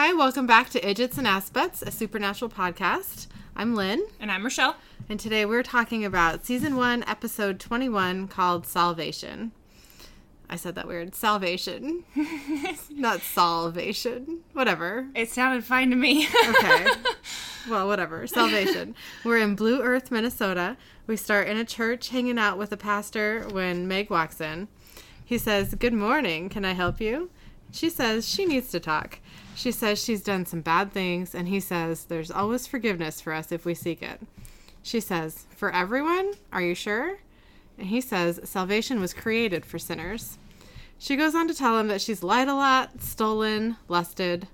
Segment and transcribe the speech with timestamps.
[0.00, 3.26] Hi, welcome back to Idjits and Assbutts, a supernatural podcast.
[3.56, 4.76] I'm Lynn, And I'm Rochelle.
[5.08, 9.50] and today we're talking about season one, episode 21, called Salvation.
[10.48, 11.16] I said that weird.
[11.16, 12.04] Salvation.
[12.92, 14.44] Not salvation.
[14.52, 15.08] Whatever.
[15.16, 16.28] It sounded fine to me.
[16.48, 16.86] Okay.
[17.68, 18.24] well, whatever.
[18.28, 18.94] Salvation.
[19.24, 20.76] We're in Blue Earth, Minnesota.
[21.08, 24.68] We start in a church hanging out with a pastor when Meg walks in.
[25.24, 26.50] He says, Good morning.
[26.50, 27.30] Can I help you?
[27.72, 29.18] She says she needs to talk.
[29.58, 33.50] She says she's done some bad things, and he says there's always forgiveness for us
[33.50, 34.20] if we seek it.
[34.84, 36.34] She says, For everyone?
[36.52, 37.18] Are you sure?
[37.76, 40.38] And he says salvation was created for sinners.
[40.96, 44.46] She goes on to tell him that she's lied a lot, stolen, lusted.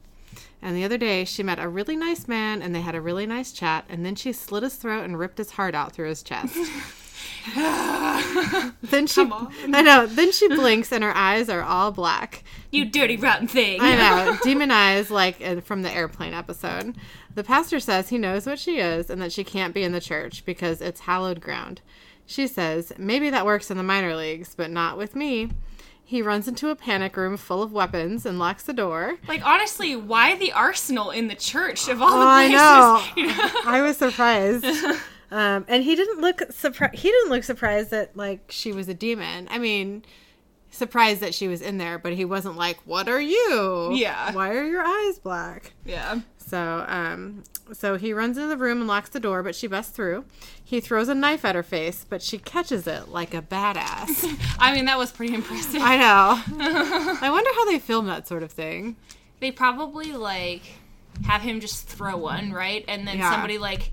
[0.62, 3.26] And the other day, she met a really nice man and they had a really
[3.26, 3.84] nice chat.
[3.90, 6.56] And then she slit his throat and ripped his heart out through his chest.
[8.82, 9.20] then she.
[9.22, 10.06] I know.
[10.06, 12.42] Then she blinks and her eyes are all black.
[12.70, 13.80] you dirty, rotten thing.
[13.80, 16.96] I know, demon eyes like from the airplane episode.
[17.34, 20.00] The pastor says he knows what she is and that she can't be in the
[20.00, 21.80] church because it's hallowed ground.
[22.26, 25.50] She says maybe that works in the minor leagues, but not with me.
[26.06, 29.16] He runs into a panic room full of weapons and locks the door.
[29.26, 33.02] Like, honestly, why the arsenal in the church of all Oh, the I know.
[33.16, 33.50] You know?
[33.64, 34.66] I was surprised.
[35.34, 36.94] Um, and he didn't look surprised.
[36.94, 39.48] He didn't look surprised that like she was a demon.
[39.50, 40.04] I mean,
[40.70, 43.90] surprised that she was in there, but he wasn't like, "What are you?
[43.94, 44.32] Yeah.
[44.32, 46.20] Why are your eyes black?" yeah.
[46.38, 49.90] So, um, so he runs into the room and locks the door, but she busts
[49.96, 50.26] through.
[50.62, 54.38] He throws a knife at her face, but she catches it like a badass.
[54.60, 55.80] I mean, that was pretty impressive.
[55.82, 56.42] I know.
[57.22, 58.96] I wonder how they film that sort of thing.
[59.40, 60.62] they probably, like,
[61.24, 62.84] have him just throw one, right?
[62.88, 63.30] And then Yeah.
[63.32, 63.90] somebody, like,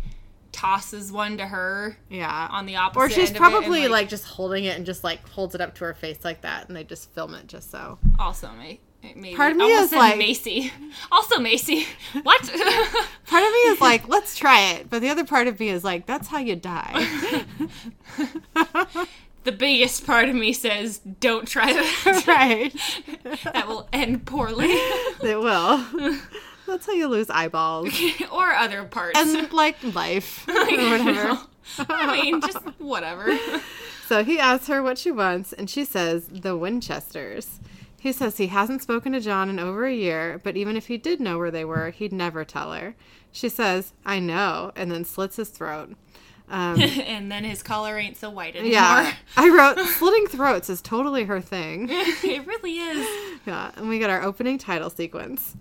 [0.52, 2.47] tosses one to her Yeah.
[2.52, 5.27] on the opposite or she's it and, probably like, just holding it and just like
[5.30, 7.97] holds it up to her face like that, and they just film it just so.
[8.19, 9.33] Also, may- maybe.
[9.35, 10.72] Part of me Almost is like- Macy.
[11.11, 11.85] Also, Macy.
[12.23, 12.41] What?
[12.41, 15.83] Part of me is like, let's try it, but the other part of me is
[15.83, 17.45] like, that's how you die.
[19.44, 22.23] the biggest part of me says, don't try that.
[22.28, 23.41] right?
[23.53, 24.67] that will end poorly.
[24.67, 25.84] It will.
[26.67, 27.89] That's how you lose eyeballs
[28.31, 29.17] or other parts.
[29.19, 31.39] and like life or whatever.
[31.89, 33.38] I mean, just whatever.
[34.07, 37.59] So he asks her what she wants, and she says the Winchesters.
[37.99, 40.97] He says he hasn't spoken to John in over a year, but even if he
[40.97, 42.95] did know where they were, he'd never tell her.
[43.31, 45.95] She says, I know, and then slits his throat.
[46.49, 48.73] Um, and then his collar ain't so white anymore.
[48.73, 49.13] yeah.
[49.38, 51.88] I wrote, slitting throats is totally her thing.
[51.89, 53.07] it really is.
[53.45, 55.55] Yeah, and we got our opening title sequence.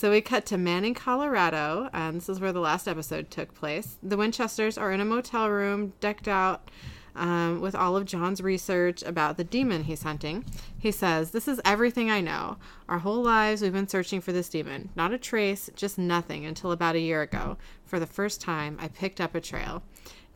[0.00, 3.98] So we cut to Manning, Colorado, and this is where the last episode took place.
[4.02, 6.70] The Winchesters are in a motel room decked out
[7.14, 10.46] um, with all of John's research about the demon he's hunting.
[10.78, 12.56] He says, This is everything I know.
[12.88, 14.88] Our whole lives we've been searching for this demon.
[14.96, 17.58] Not a trace, just nothing until about a year ago.
[17.84, 19.82] For the first time, I picked up a trail.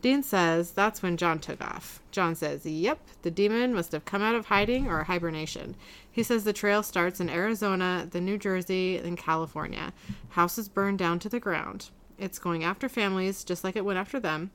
[0.05, 1.99] Dean says that's when John took off.
[2.11, 5.75] John says, Yep, the demon must have come out of hiding or hibernation.
[6.11, 9.93] He says the trail starts in Arizona, then New Jersey, then California.
[10.29, 11.89] Houses burned down to the ground.
[12.19, 14.51] It's going after families just like it went after them.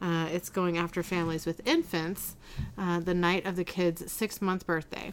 [0.00, 2.36] Uh, it's going after families with infants
[2.78, 5.12] uh, the night of the kid's six month birthday.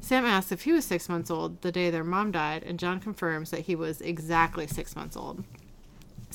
[0.00, 3.00] Sam asks if he was six months old the day their mom died, and John
[3.00, 5.44] confirms that he was exactly six months old.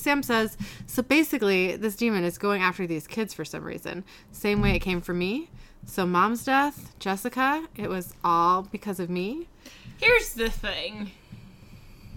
[0.02, 4.04] Sam says, so basically, this demon is going after these kids for some reason.
[4.32, 5.48] Same way it came for me.
[5.86, 9.48] So, mom's death, Jessica, it was all because of me.
[9.98, 11.10] Here's the thing.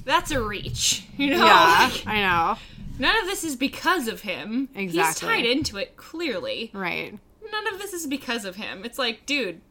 [0.04, 1.06] That's a reach.
[1.18, 1.46] You know?
[1.46, 2.58] Yeah, Like, I know.
[3.00, 4.70] none of this is because of him.
[4.76, 4.88] Exactly.
[4.92, 6.70] He's tied into it, clearly.
[6.74, 7.18] Right.
[7.52, 8.86] None of this is because of him.
[8.86, 9.62] It's like, dude,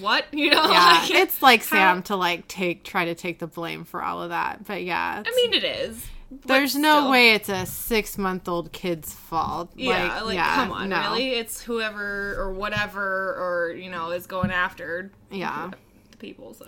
[0.00, 0.26] what?
[0.32, 0.70] You know?
[0.70, 4.02] Yeah, Like, it's like how- Sam to like take try to take the blame for
[4.02, 4.66] all of that.
[4.66, 6.04] But yeah, I mean, it is.
[6.30, 7.10] There's no still.
[7.10, 9.72] way it's a six month old kid's fault.
[9.76, 11.00] Yeah, like, yeah, come on, no.
[11.00, 11.30] really?
[11.30, 15.70] It's whoever or whatever or you know is going after Yeah.
[16.10, 16.54] the people.
[16.54, 16.66] So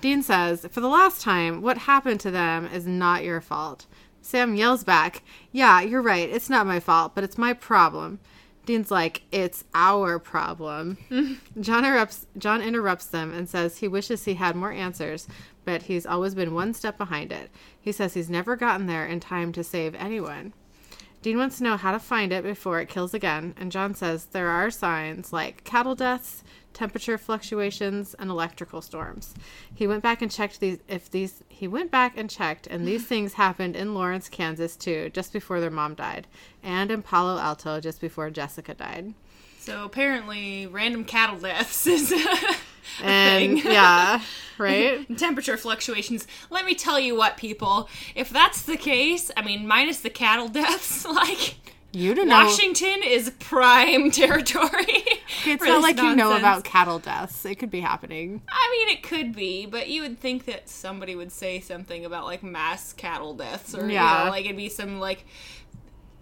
[0.00, 3.86] Dean says, For the last time, what happened to them is not your fault.
[4.20, 6.28] Sam yells back, Yeah, you're right.
[6.28, 8.18] It's not my fault, but it's my problem.
[8.64, 10.96] Dean's like, It's our problem.
[11.60, 15.26] John, interrupts, John interrupts them and says he wishes he had more answers,
[15.64, 17.50] but he's always been one step behind it.
[17.80, 20.52] He says he's never gotten there in time to save anyone.
[21.22, 24.24] Dean wants to know how to find it before it kills again, and John says
[24.24, 26.42] there are signs like cattle deaths,
[26.72, 29.32] temperature fluctuations, and electrical storms.
[29.72, 33.06] He went back and checked these if these he went back and checked and these
[33.12, 36.26] things happened in Lawrence, Kansas too, just before their mom died,
[36.60, 39.14] and in Palo Alto just before Jessica died.
[39.60, 42.12] so apparently random cattle deaths is
[43.02, 44.20] and yeah,
[44.58, 45.18] right.
[45.18, 46.26] temperature fluctuations.
[46.50, 47.88] Let me tell you what, people.
[48.14, 51.56] If that's the case, I mean, minus the cattle deaths, like
[51.92, 52.44] You don't know.
[52.44, 55.04] Washington is prime territory.
[55.44, 57.44] It's not like you know about cattle deaths.
[57.44, 58.42] It could be happening.
[58.48, 62.24] I mean, it could be, but you would think that somebody would say something about
[62.24, 64.18] like mass cattle deaths, or Yeah.
[64.20, 65.24] you know, like it'd be some like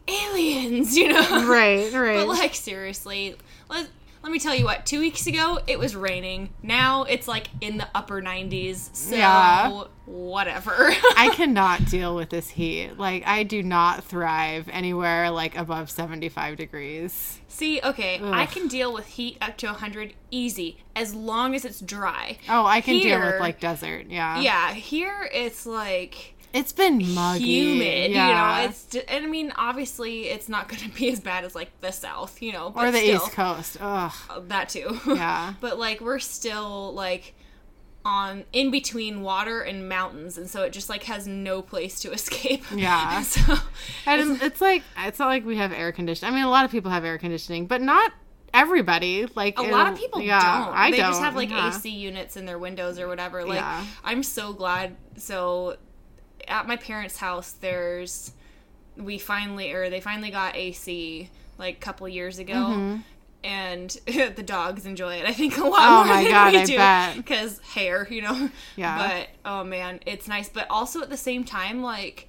[0.08, 1.46] aliens, you know?
[1.48, 2.16] Right, right.
[2.16, 3.36] But like seriously,
[3.68, 3.88] let
[4.22, 4.84] let me tell you what.
[4.86, 6.50] Two weeks ago, it was raining.
[6.62, 8.94] Now it's like in the upper 90s.
[8.94, 9.84] So Yeah.
[10.04, 10.90] whatever.
[11.16, 12.98] I cannot deal with this heat.
[12.98, 17.40] Like I do not thrive anywhere like above 75 degrees.
[17.48, 21.80] See, okay, I can deal with heat up to 100 easy as long as it's
[21.80, 22.38] dry.
[22.48, 24.06] Oh, I can deal with like desert.
[24.08, 24.40] Yeah.
[24.40, 27.44] Yeah, here it's like It's been muggy.
[27.44, 28.28] humid, yeah.
[28.28, 28.68] you know.
[28.70, 31.92] It's and I mean, obviously, it's not going to be as bad as like the
[31.92, 33.76] South, you know, but or the still, East Coast.
[33.80, 34.12] Ugh.
[34.28, 34.98] uh, That too.
[35.06, 35.54] Yeah.
[35.60, 37.34] but like we're still like
[38.04, 42.12] on in between water and mountains, and so it just like has no place to
[42.18, 42.64] escape.
[42.74, 43.22] Yeah.
[43.24, 43.56] so
[44.06, 46.32] And it's, it's like it's not like we have air conditioning.
[46.32, 48.12] I mean, a lot of people have air conditioning, but not
[48.52, 49.26] everybody.
[49.34, 50.74] Like a lot of people yeah, don't.
[50.74, 51.10] I they don't.
[51.10, 51.68] just have like yeah.
[51.68, 53.44] AC units in their windows or whatever.
[53.44, 53.84] Like Yeah.
[54.02, 54.96] I'm so glad.
[55.16, 55.76] So
[56.48, 58.32] at my parents' house, there's
[58.96, 62.98] we finally or they finally got AC like a couple years ago.
[63.42, 65.24] And the dogs enjoy it.
[65.24, 65.92] I think a lot Mm-hmm.
[65.92, 67.16] Oh more my than God, we I do bet.
[67.16, 68.50] because hair, you know.
[68.76, 68.98] Yeah.
[69.08, 70.48] But oh man, it's nice.
[70.50, 72.28] But also at the same time, like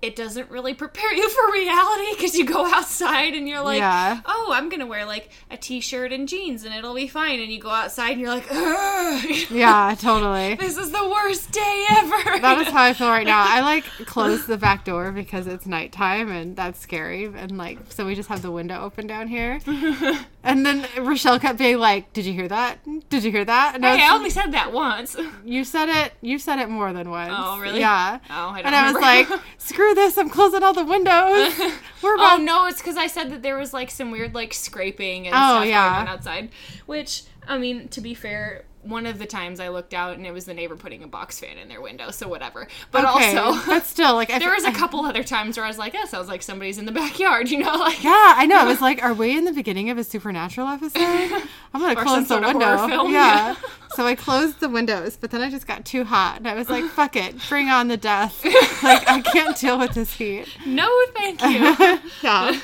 [0.00, 4.20] it doesn't really prepare you for reality because you go outside and you're like, Yeah.
[4.26, 7.40] oh, I'm gonna wear like a t-shirt and jeans and it'll be fine.
[7.40, 10.54] And you go outside and you're like, Ugh, Yeah, totally.
[10.54, 12.38] this is the worst day ever.
[12.40, 13.44] That is how I feel right now.
[13.44, 17.24] I like close the back door because it's nighttime and that's scary.
[17.24, 19.60] And like, so we just have the window open down here.
[20.44, 22.78] And then Rochelle kept being like, "Did you hear that?
[23.10, 25.14] Did you hear that?" And I hey, I was- only said that once.
[25.44, 26.14] you said it.
[26.22, 27.34] You said it more than once.
[27.36, 27.80] Oh, really?
[27.80, 28.18] Yeah.
[28.30, 29.28] Oh, I don't and I was like,
[29.58, 30.16] "Screw this!
[30.18, 31.58] I'm closing all the windows.
[32.02, 34.34] We're oh, about Oh no, it's because I said that there was like some weird
[34.34, 35.88] like scraping and Oh, stuff yeah.
[35.90, 36.50] going on outside.
[36.86, 40.32] Which I mean, to be fair, one of the times I looked out and it
[40.32, 42.66] was the neighbor putting a box fan in their window, so whatever.
[42.90, 45.68] But okay." also, but still, like, I there was a couple other times where I
[45.68, 48.02] was like, that sounds like somebody's in the backyard, you know, like.
[48.02, 48.62] Yeah, I know.
[48.64, 51.42] It was like, are we in the beginning of a supernatural episode?
[51.74, 52.88] I'm gonna close the window.
[52.88, 53.48] film, Yeah.
[53.48, 53.54] yeah.
[53.90, 56.70] so I closed the windows, but then I just got too hot, and I was
[56.70, 58.42] like, "Fuck it, bring on the death."
[58.82, 60.46] like I can't deal with this heat.
[60.66, 62.00] No, thank you.
[62.22, 62.58] Yeah.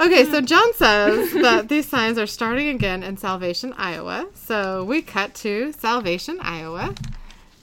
[0.00, 0.46] Okay, so hmm.
[0.46, 4.28] John says that these signs are starting again in Salvation, Iowa.
[4.34, 6.94] So we cut to Salvation, Iowa.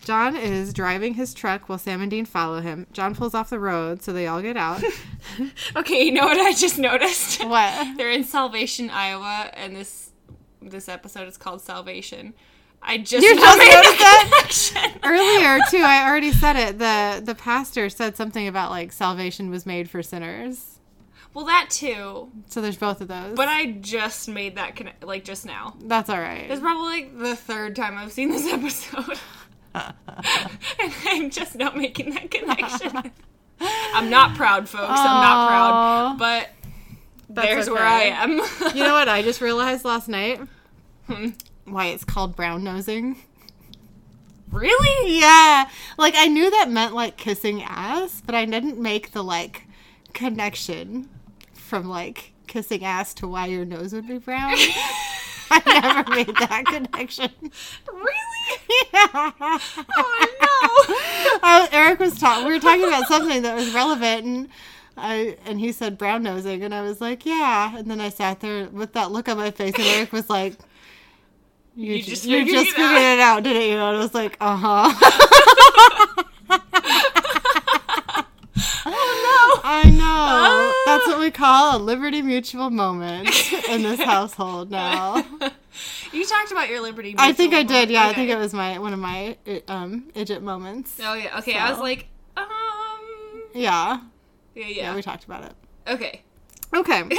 [0.05, 2.85] John is driving his truck while Sam and Dean follow him.
[2.93, 4.83] John pulls off the road, so they all get out.
[5.75, 7.43] okay, you know what I just noticed?
[7.47, 7.97] what?
[7.97, 10.11] They're in Salvation, Iowa, and this
[10.61, 12.33] this episode is called Salvation.
[12.81, 14.97] I just You just noticed that?
[15.03, 16.77] Earlier too, I already said it.
[16.77, 20.74] The the pastor said something about like salvation was made for sinners.
[21.35, 23.35] Well, that too, So there's both of those.
[23.35, 25.75] but I just made that conne- like just now.
[25.83, 26.49] that's all right.
[26.49, 29.19] It's probably like the third time I've seen this episode,
[29.75, 33.11] and I'm just not making that connection.
[33.59, 34.85] I'm not proud, folks.
[34.87, 36.49] I'm not proud, but
[37.29, 38.31] there's where I am.
[38.73, 40.39] You know what I just realized last night?
[41.07, 41.29] Hmm.
[41.65, 43.17] Why it's called brown nosing.
[44.51, 45.19] really?
[45.19, 45.69] Yeah.
[45.97, 49.63] Like I knew that meant like kissing ass, but I didn't make the like
[50.13, 51.09] connection
[51.65, 54.53] from like kissing ass to why your nose would be brown.
[55.51, 57.29] I never made that connection.
[57.91, 58.05] Really?
[58.93, 59.31] Yeah.
[59.97, 61.39] Oh no!
[61.41, 62.45] Uh, Eric was talking.
[62.45, 64.49] We were talking about something that was relevant, and
[64.97, 67.75] I and he said brown nosing, and I was like, yeah.
[67.77, 70.55] And then I sat there with that look on my face, and Eric was like,
[71.75, 73.81] "You, You ju- just you figured just it figured out." it out, didn't you?" And
[73.81, 74.91] I was like, "Uh huh."
[79.67, 80.73] I know.
[80.85, 83.27] That's what we call a Liberty Mutual moment
[83.67, 85.25] in this household now.
[86.13, 87.15] You talked about your Liberty.
[87.17, 87.89] I think I did.
[87.89, 90.99] Yeah, I think it was my one of my um idjit moments.
[91.03, 91.39] Oh yeah.
[91.39, 91.55] Okay.
[91.55, 92.07] I was like,
[92.37, 92.45] um.
[93.55, 94.01] Yeah,
[94.53, 94.67] Yeah.
[94.67, 94.95] yeah, Yeah.
[94.95, 95.53] we talked about it.
[95.87, 96.21] okay.
[96.73, 97.03] Okay.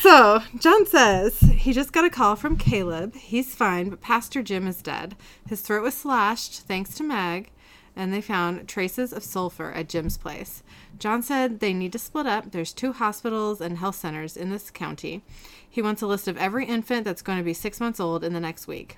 [0.00, 3.14] So, John says he just got a call from Caleb.
[3.14, 5.16] He's fine, but Pastor Jim is dead.
[5.48, 7.50] His throat was slashed thanks to Meg,
[7.96, 10.62] and they found traces of sulfur at Jim's place.
[10.98, 12.52] John said they need to split up.
[12.52, 15.22] There's two hospitals and health centers in this county.
[15.68, 18.32] He wants a list of every infant that's going to be six months old in
[18.32, 18.96] the next week.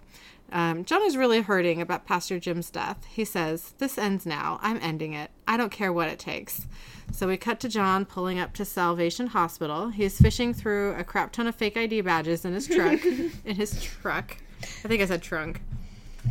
[0.52, 3.04] Um, John is really hurting about Pastor Jim's death.
[3.06, 4.58] He says, This ends now.
[4.62, 5.30] I'm ending it.
[5.48, 6.66] I don't care what it takes.
[7.12, 9.88] So we cut to John pulling up to Salvation Hospital.
[9.88, 13.04] He's fishing through a crap ton of fake ID badges in his truck.
[13.44, 14.36] in his truck.
[14.84, 15.62] I think I said trunk.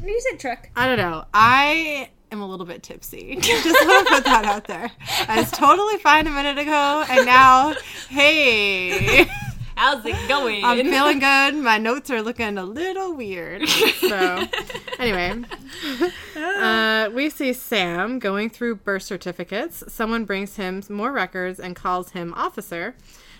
[0.03, 0.69] You said truck.
[0.75, 1.25] I don't know.
[1.33, 3.35] I am a little bit tipsy.
[3.39, 4.91] Just want to put that out there.
[5.27, 7.73] I was totally fine a minute ago, and now,
[8.09, 9.27] hey.
[9.75, 10.63] How's it going?
[10.63, 11.55] I'm feeling good.
[11.55, 13.67] My notes are looking a little weird.
[13.67, 14.45] So,
[14.99, 15.43] anyway,
[16.37, 19.83] uh, we see Sam going through birth certificates.
[19.91, 22.95] Someone brings him more records and calls him officer.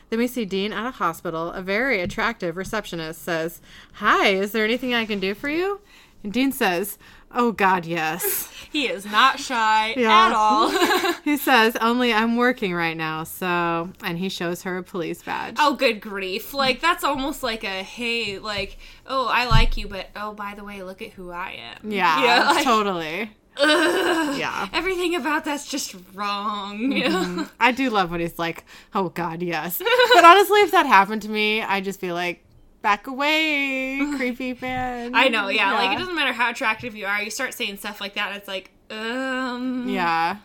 [0.09, 1.51] Then we see Dean at a hospital.
[1.51, 3.61] A very attractive receptionist says,
[3.93, 5.79] Hi, is there anything I can do for you?
[6.21, 6.97] And Dean says,
[7.35, 8.49] Oh, God, yes.
[8.71, 10.27] he is not shy Yeah.
[10.27, 11.13] at all.
[11.23, 13.89] he says, Only I'm working right now, so.
[14.03, 15.57] And he shows her a police badge.
[15.59, 16.53] oh, good grief.
[16.53, 20.63] Like, that's almost like a, hey, like, oh, I like you, but oh, by the
[20.63, 21.91] way, look at who I am.
[21.91, 23.31] yeah, You know, like, totally.
[23.57, 24.37] ugh.
[24.37, 24.67] Yeah.
[24.73, 26.79] Everything about that's just wrong.
[26.91, 27.19] you know?
[27.23, 27.43] Mm-hmm.
[27.59, 29.77] I do love when he's like, "Oh God, yes."
[30.13, 32.43] But honestly, if that happened to me, I'd just be like,
[32.85, 37.19] "Back away, creepy man." I know, yeah, Like, it doesn't matter how attractive you are,
[37.21, 40.37] you start saying stuff like that, it's like, um, Yeah,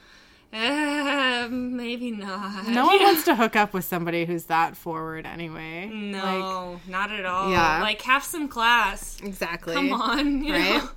[0.52, 2.66] uh, maybe not.
[2.68, 5.86] no one wants to hook up with somebody who's that forward anyway.
[5.92, 7.50] No, not at all.
[7.50, 7.80] Yeah.
[7.82, 9.18] Like, have some class.
[9.22, 9.74] exactly.
[9.74, 10.82] Come on, you right?
[10.82, 10.88] know?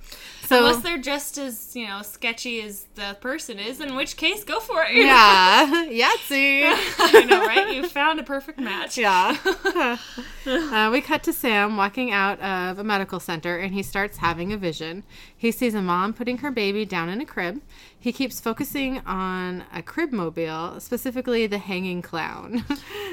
[0.46, 4.44] So Unless they're just as, you know, sketchy as the person is, in which case,
[4.44, 4.94] go for it.
[4.94, 6.64] yeah, Yahtzee.
[6.98, 7.74] I know, right?
[7.74, 8.98] You found a perfect match.
[8.98, 9.36] Yeah.
[10.46, 14.52] uh, we cut to Sam walking out of a medical center and he starts having
[14.52, 15.02] a vision.
[15.36, 17.60] He sees a mom putting her baby down in a crib.
[18.04, 22.62] He keeps focusing on a crib mobile, specifically the hanging clown,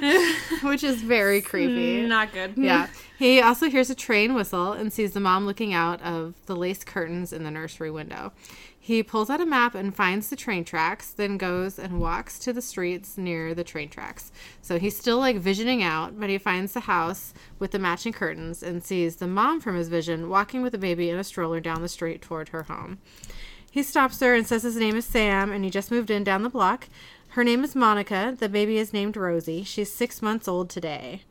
[0.64, 2.06] which is very creepy.
[2.06, 2.56] Not good.
[2.58, 2.88] Yeah.
[3.18, 6.84] He also hears a train whistle and sees the mom looking out of the lace
[6.84, 8.34] curtains in the nursery window.
[8.80, 12.52] He pulls out a map and finds the train tracks, then goes and walks to
[12.52, 14.32] the streets near the train tracks.
[14.64, 18.64] So he's still like visioning out, but he finds the house with the matching curtains
[18.64, 21.84] and sees the mom from his vision walking with a baby in a stroller down
[21.84, 22.98] the street toward her home.
[23.72, 26.44] He stops her and says his name is Sam and he just moved in down
[26.44, 26.90] the block.
[27.30, 28.36] Her name is Monica.
[28.38, 29.64] The baby is named Rosie.
[29.64, 31.24] She's six months old today.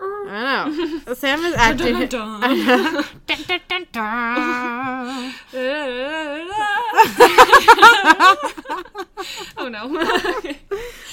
[0.00, 1.14] I don't know.
[1.14, 2.06] Sam is acting.
[2.08, 5.34] Dun, Dun, dun, dun, dun.
[9.56, 10.52] oh no.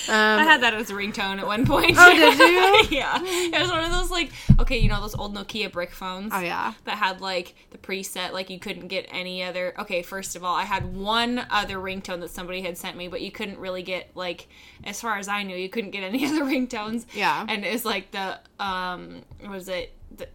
[0.09, 1.95] Um, I had that as a ringtone at one point.
[1.97, 2.87] Oh, did you?
[2.97, 3.21] yeah.
[3.23, 6.33] It was one of those like okay, you know those old Nokia brick phones?
[6.35, 6.73] oh yeah.
[6.83, 9.73] That had like the preset, like you couldn't get any other.
[9.79, 13.21] Okay, first of all, I had one other ringtone that somebody had sent me, but
[13.21, 14.49] you couldn't really get like,
[14.83, 17.05] as far as I knew, you couldn't get any other ringtones.
[17.13, 17.45] Yeah.
[17.47, 20.27] and it's like the um, was it the.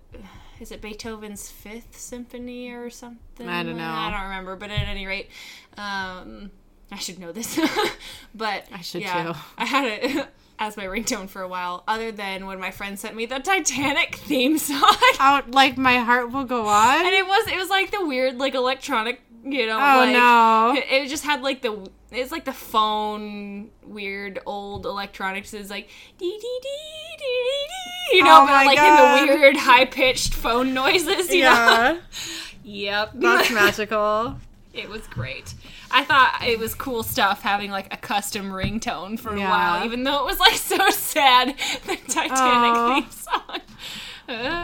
[0.60, 3.48] Is it Beethoven's Fifth Symphony or something?
[3.48, 3.88] I don't know.
[3.88, 5.30] I don't remember, but at any rate,
[5.76, 6.50] um,
[6.90, 7.58] I should know this.
[8.34, 9.38] but I should yeah, too.
[9.56, 11.84] I had it as my ringtone for a while.
[11.86, 16.32] Other than when my friend sent me the Titanic theme song, Out like my heart
[16.32, 17.06] will go on.
[17.06, 19.76] and it was it was like the weird like electronic, you know.
[19.76, 20.74] Oh, like, no.
[20.76, 25.88] It, it just had like the it's like the phone weird old electronics is like
[26.18, 27.66] dee dee dee dee dee
[28.12, 29.20] dee, you know, Oh but like God.
[29.20, 31.32] in the weird high pitched phone noises.
[31.32, 31.98] You know?
[32.64, 33.10] yeah, Yep.
[33.16, 34.36] that's magical.
[34.74, 35.54] It was great.
[35.90, 39.50] I thought it was cool stuff having like a custom ringtone for a Yeah.
[39.50, 41.56] while, even though it was like so sad.
[41.86, 43.00] The Titanic Aw.
[43.00, 43.60] theme song.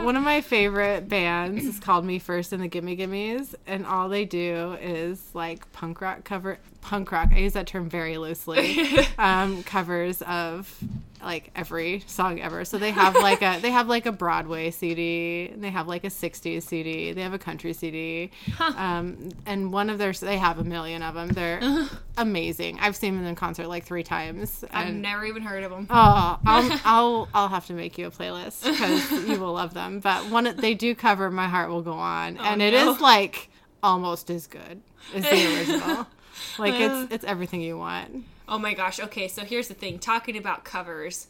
[0.04, 4.10] One of my favorite bands is called Me First and the Gimme Gimmes, and all
[4.10, 7.30] they do is like punk rock cover punk rock.
[7.32, 8.86] I use that term very loosely.
[9.18, 10.78] um, covers of
[11.22, 12.64] like every song ever.
[12.64, 16.08] So they have like a they have like a Broadway CD, they have like a
[16.08, 20.64] '60s CD, they have a country CD, um, and one of their they have a
[20.64, 21.28] million of them.
[21.28, 22.78] They're amazing.
[22.80, 24.64] I've seen them in concert like three times.
[24.70, 25.86] I've never even heard of them.
[25.90, 30.00] Oh, I'll, I'll I'll have to make you a playlist because you will love them.
[30.00, 32.92] But one they do cover "My Heart Will Go On," and it no.
[32.92, 33.48] is like
[33.82, 34.82] almost as good
[35.14, 36.06] as the original.
[36.58, 38.24] Like it's it's everything you want.
[38.46, 39.00] Oh my gosh.
[39.00, 39.98] Okay, so here's the thing.
[39.98, 41.28] Talking about covers,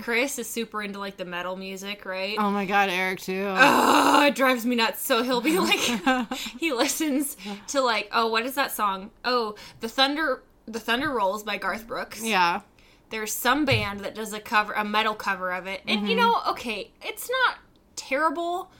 [0.00, 2.36] Chris is super into like the metal music, right?
[2.38, 3.46] Oh my god, Eric too.
[3.48, 5.00] Oh, it drives me nuts.
[5.00, 5.78] So he'll be like,
[6.58, 9.10] he listens to like, oh, what is that song?
[9.24, 12.22] Oh, the Thunder, the Thunder Rolls by Garth Brooks.
[12.22, 12.60] yeah,
[13.08, 16.10] There's some band that does a cover, a metal cover of it, and Mm-hmm.
[16.10, 17.56] you know, okay, it's not
[17.96, 18.70] terrible.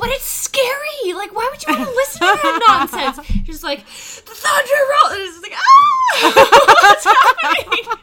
[0.00, 1.12] But it's scary.
[1.14, 3.28] Like, why would you want to listen to that nonsense?
[3.44, 5.12] Just like the thunder roll.
[5.12, 7.84] and It's like, ah, what's happening?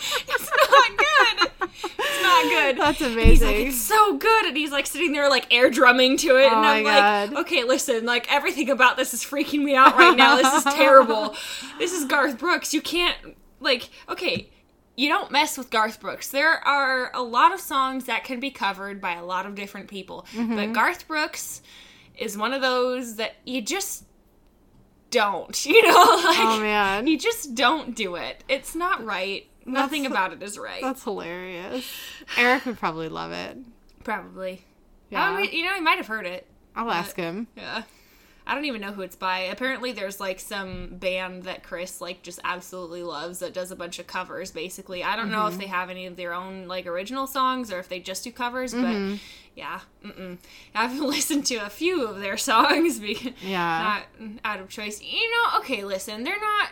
[0.00, 1.70] It's not good.
[1.98, 2.78] It's not good.
[2.78, 3.08] that's He's
[3.42, 3.66] like, amazing.
[3.66, 4.46] it's so good.
[4.46, 6.44] And he's like sitting there like air drumming to it.
[6.44, 7.40] Oh and I'm my like, God.
[7.40, 10.36] okay, listen, like everything about this is freaking me out right now.
[10.36, 11.34] This is terrible.
[11.80, 12.72] This is Garth Brooks.
[12.72, 13.16] You can't,
[13.60, 14.48] like, okay.
[14.98, 16.28] You don't mess with Garth Brooks.
[16.30, 19.86] There are a lot of songs that can be covered by a lot of different
[19.86, 20.26] people.
[20.34, 20.56] Mm-hmm.
[20.56, 21.62] But Garth Brooks
[22.16, 24.04] is one of those that you just
[25.12, 25.64] don't.
[25.66, 25.92] You know,
[26.24, 28.42] like Oh man, you just don't do it.
[28.48, 29.46] It's not right.
[29.64, 30.82] Nothing That's- about it is right.
[30.82, 31.88] that's hilarious.
[32.36, 33.56] Eric would probably love it.
[34.02, 34.64] Probably.
[35.10, 35.38] Yeah.
[35.38, 35.44] Yeah.
[35.48, 36.44] you know, he might have heard it.
[36.74, 37.46] I'll ask him.
[37.56, 37.82] Yeah.
[38.48, 39.40] I don't even know who it's by.
[39.40, 43.98] Apparently there's like some band that Chris like just absolutely loves that does a bunch
[43.98, 45.04] of covers basically.
[45.04, 45.52] I don't know Mm-hmm.
[45.54, 48.32] if they have any of their own like original songs or if they just do
[48.32, 49.10] covers, Mm-hmm.
[49.12, 49.20] but
[49.54, 49.80] yeah.
[50.04, 50.38] Mm-mm.
[50.74, 54.00] I've listened to a few of their songs because Yeah.
[54.18, 55.02] not out of choice.
[55.02, 56.68] You know, okay, listen, they're not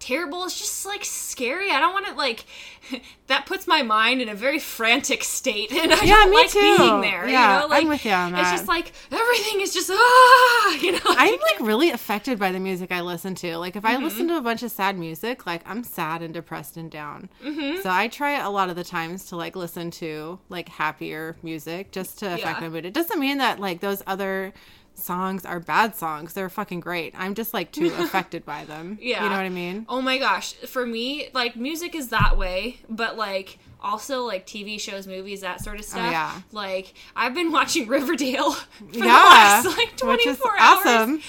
[0.00, 0.44] terrible.
[0.44, 1.70] It's just like scary.
[1.70, 2.44] I don't want to like
[3.28, 6.50] that puts my mind in a very frantic state, and I Yeah, don't me like
[6.50, 6.76] too.
[6.78, 7.28] being there.
[7.28, 7.66] Yeah, you know?
[7.68, 8.40] like, I'm with you on that.
[8.40, 10.98] It's just like everything is just ah, you know.
[11.04, 13.56] I'm like really affected by the music I listen to.
[13.58, 14.04] Like if I Mm-hmm.
[14.04, 17.28] listen to a bunch of sad music, like I'm sad and depressed and down.
[17.44, 17.82] Mm-hmm.
[17.82, 21.90] So I try a lot of the times to like listen to like happier music
[21.92, 22.60] just to affect Yeah.
[22.60, 22.86] my mood.
[22.86, 24.52] It doesn't mean that like those other
[24.94, 26.34] songs are bad songs.
[26.34, 27.14] They're fucking great.
[27.16, 28.98] I'm just like too affected by them.
[29.00, 29.24] Yeah.
[29.24, 29.86] You know what I mean?
[29.88, 34.80] Oh my gosh, for me, like music is that way, but like also like TV
[34.80, 36.06] shows, movies, that sort of oh, stuff.
[36.06, 36.40] Oh, yeah.
[36.52, 40.58] Like I've been watching Riverdale for the last like which is hours.
[40.60, 41.20] awesome.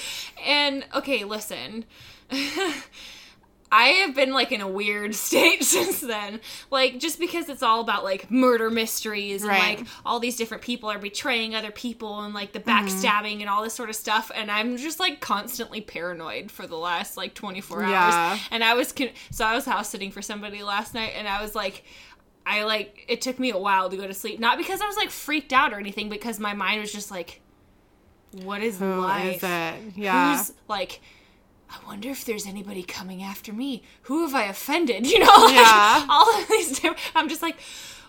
[0.45, 1.85] And okay, listen.
[3.73, 6.41] I have been like in a weird state since then.
[6.69, 9.79] Like just because it's all about like murder mysteries and Right.
[9.79, 12.69] like all these different people are betraying other people and like the Mm-hmm.
[12.87, 16.75] backstabbing and all this sort of stuff and I'm just like constantly paranoid for the
[16.75, 18.29] last like 24 Yeah.
[18.33, 18.39] hours.
[18.51, 21.41] And I was con- so I was house sitting for somebody last night and I
[21.41, 21.83] was like
[22.45, 24.39] I like it took me a while to go to sleep.
[24.39, 27.39] Not because I was like freaked out or anything because my mind was just like
[28.43, 29.37] what is Who life?
[29.37, 29.75] is it?
[29.97, 30.37] Yeah.
[30.37, 31.01] Who's like
[31.71, 33.83] I wonder if there's anybody coming after me.
[34.03, 35.07] Who have I offended?
[35.11, 36.05] You know, like, Yeah.
[36.09, 36.71] all of these.
[36.73, 37.57] Different, I'm just like,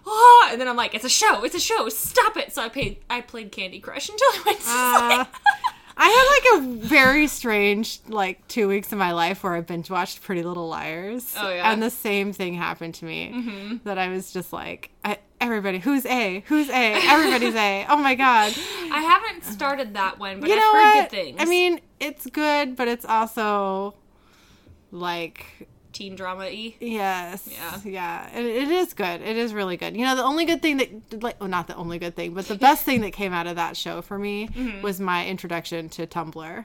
[0.04, 1.88] oh, and then I'm like, it's a show, it's a show.
[1.88, 2.52] Stop it.
[2.52, 2.98] So I paid.
[3.08, 5.36] I played Candy Crush until I went to Uh, sleep.
[5.96, 9.90] I had like a very strange like two weeks of my life where I binge
[9.90, 11.34] watched Pretty Little Liars.
[11.38, 11.70] Oh, yeah.
[11.72, 13.32] and the same thing happened to me.
[13.34, 13.76] Mm-hmm.
[13.84, 16.42] That I was just like, I, everybody, who's A?
[16.46, 16.94] Who's A?
[17.08, 17.86] Everybody's A.
[17.88, 18.52] Oh my god.
[18.90, 21.10] I haven't started that one, but you I've know heard what?
[21.10, 21.36] good things.
[21.40, 23.94] I mean, it's good, but it's also
[24.90, 26.74] like teen drama y.
[26.80, 27.48] Yes.
[27.50, 27.78] Yeah.
[27.84, 28.38] Yeah.
[28.38, 29.20] It, it is good.
[29.22, 29.96] It is really good.
[29.96, 32.46] You know, the only good thing that, like, well, not the only good thing, but
[32.48, 34.82] the best thing that came out of that show for me Mm-hmm.
[34.82, 36.64] was my introduction to Tumblr.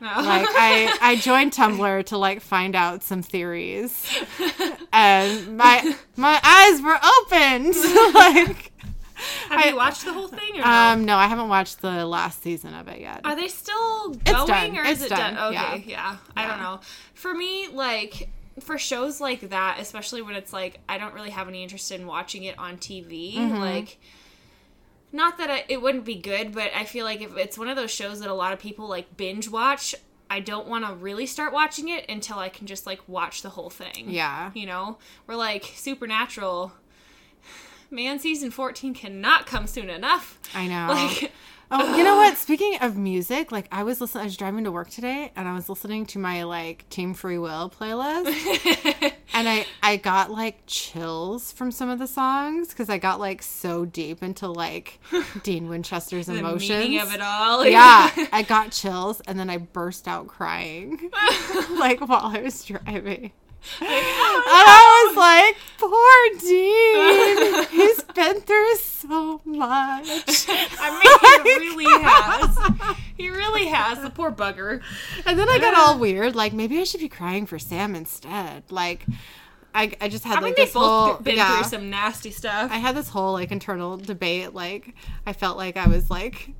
[0.00, 0.06] No.
[0.06, 4.06] Like, I, I joined Tumblr to, like, find out some theories.
[4.92, 7.74] And my, my eyes were opened.
[8.14, 8.72] like,
[9.50, 10.62] Have I- you watched the whole thing no?
[10.64, 13.20] um, no, I haven't watched the last season of it yet.
[13.24, 15.34] Are they still going or is It's it done.
[15.34, 15.52] done?
[15.52, 15.72] Yeah.
[15.74, 16.16] Okay, yeah.
[16.36, 16.80] I don't know.
[17.14, 18.28] For me, like
[18.62, 22.06] for shows like that, especially when it's like I don't really have any interest in
[22.06, 23.56] watching it on TV, Mm-hmm.
[23.58, 23.98] like
[25.10, 27.76] not that I, it wouldn't be good, but I feel like if it's one of
[27.76, 29.94] those shows that a lot of people like binge watch,
[30.28, 33.48] I don't want to really start watching it until I can just like watch the
[33.48, 34.10] whole thing.
[34.10, 34.50] Yeah.
[34.54, 36.72] You know, we're like Supernatural.
[37.90, 40.38] Man, season 14 cannot come soon enough.
[40.54, 40.88] I know.
[40.94, 41.32] Like,
[41.70, 42.38] Oh, you know what?
[42.38, 45.52] Speaking of music, like I was listening, I was driving to work today, and I
[45.52, 51.52] was listening to my like Team Free Will playlist, and I I got like chills
[51.52, 54.98] from some of the songs because I got like so deep into like
[55.42, 56.70] Dean Winchester's the emotions.
[56.70, 57.66] meaning of it all.
[57.66, 61.10] Yeah, I got chills, and then I burst out crying,
[61.78, 63.32] like while I was driving.
[63.80, 67.66] And I was like, poor Dean.
[67.70, 70.06] He's been through so much.
[70.48, 72.96] I mean, he really has.
[73.16, 74.00] He really has.
[74.00, 74.80] The poor bugger.
[75.26, 78.64] And then I got all weird, like maybe I should be crying for Sam instead.
[78.70, 79.06] Like
[79.74, 81.60] I, I just had I like mean, they've this whole both been yeah.
[81.60, 82.70] through some nasty stuff.
[82.72, 84.54] I had this whole like internal debate.
[84.54, 84.94] Like
[85.26, 86.50] I felt like I was like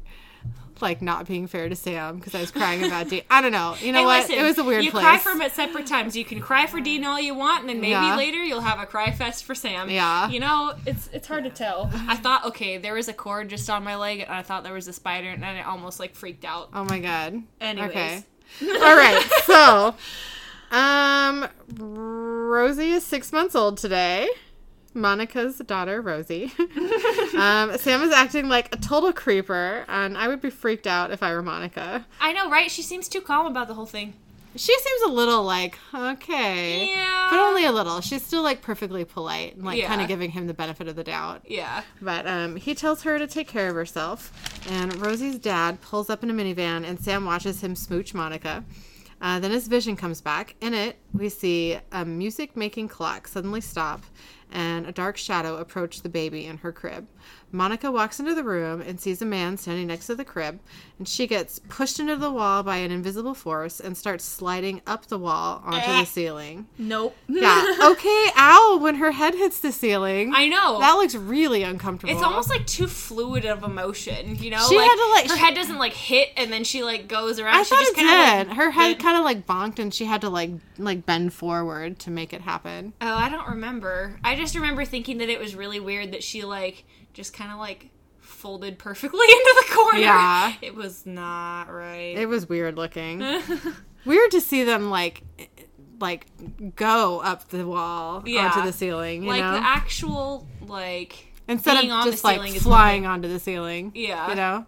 [0.82, 3.22] like not being fair to Sam because I was crying about Dean.
[3.30, 3.74] I don't know.
[3.80, 4.20] You know Hey, what?
[4.22, 5.04] listen, it was a weird you place.
[5.04, 6.16] cry for him at separate times.
[6.16, 8.16] You can cry for Dean all you want, and then maybe Yeah.
[8.16, 9.90] later you'll have a cry fest for Sam.
[9.90, 10.28] Yeah.
[10.28, 11.90] You know, it's it's hard to tell.
[12.08, 14.72] I thought, okay, there was a cord just on my leg, and I thought there
[14.74, 16.70] was a spider, and I almost like freaked out.
[16.74, 17.42] oh my god.
[17.60, 17.90] Anyways.
[17.90, 18.22] Okay.
[18.62, 19.22] All right.
[19.44, 19.94] So,
[20.70, 24.28] um, Rosie is six months old today.
[24.98, 26.52] Monica's daughter, Rosie.
[27.36, 31.22] um, Sam is acting like a total creeper, and I would be freaked out if
[31.22, 32.04] I were Monica.
[32.20, 32.70] I know, right?
[32.70, 34.14] She seems too calm about the whole thing.
[34.56, 37.28] she seems a little like okay, Yeah.
[37.30, 38.00] but only a little.
[38.00, 41.04] She's still like perfectly polite and like kind of giving him the benefit of the
[41.04, 41.42] doubt.
[41.46, 41.82] Yeah.
[42.02, 44.32] But um, he tells her to take care of herself,
[44.70, 48.64] and Rosie's dad pulls up in a minivan, and Sam watches him smooch Monica.
[49.20, 50.54] Uh, then his vision comes back.
[50.60, 54.02] In it, we see a music making clock suddenly stop
[54.50, 57.06] and a dark shadow approached the baby in her crib.
[57.50, 60.60] Monica walks into the room and sees a man standing next to the crib,
[60.98, 65.06] and she gets pushed into the wall by an invisible force and starts sliding up
[65.06, 66.04] the wall onto the eh.
[66.04, 66.66] ceiling.
[66.76, 67.16] Nope.
[67.28, 70.32] Yeah, okay, ow, when her head hits the ceiling.
[70.34, 70.78] I know.
[70.80, 72.12] That looks really uncomfortable.
[72.12, 74.66] It's almost like too fluid of emotion, you know.
[74.68, 77.08] She like, had to, like, her sh- head doesn't like hit, and then she like
[77.08, 77.54] goes around.
[77.54, 78.48] I she thought just it did.
[78.48, 81.98] like, Her head kind of like bonked, and she had to like like bend forward
[82.00, 82.92] to make it happen.
[83.00, 84.18] Oh, I don't remember.
[84.22, 86.84] I just remember thinking that it was really weird that she like
[87.18, 89.98] just kind of like folded perfectly into the corner.
[89.98, 90.54] Yeah.
[90.62, 92.16] It was not right.
[92.16, 93.18] It was weird looking.
[94.04, 95.22] weird to see them like
[96.00, 96.26] like
[96.76, 98.46] go up the wall Yeah.
[98.50, 99.24] onto the ceiling.
[99.24, 103.26] You like know, the actual like instead being of on just the like flying onto
[103.28, 103.90] the ceiling.
[103.96, 104.28] Yeah.
[104.30, 104.64] you know.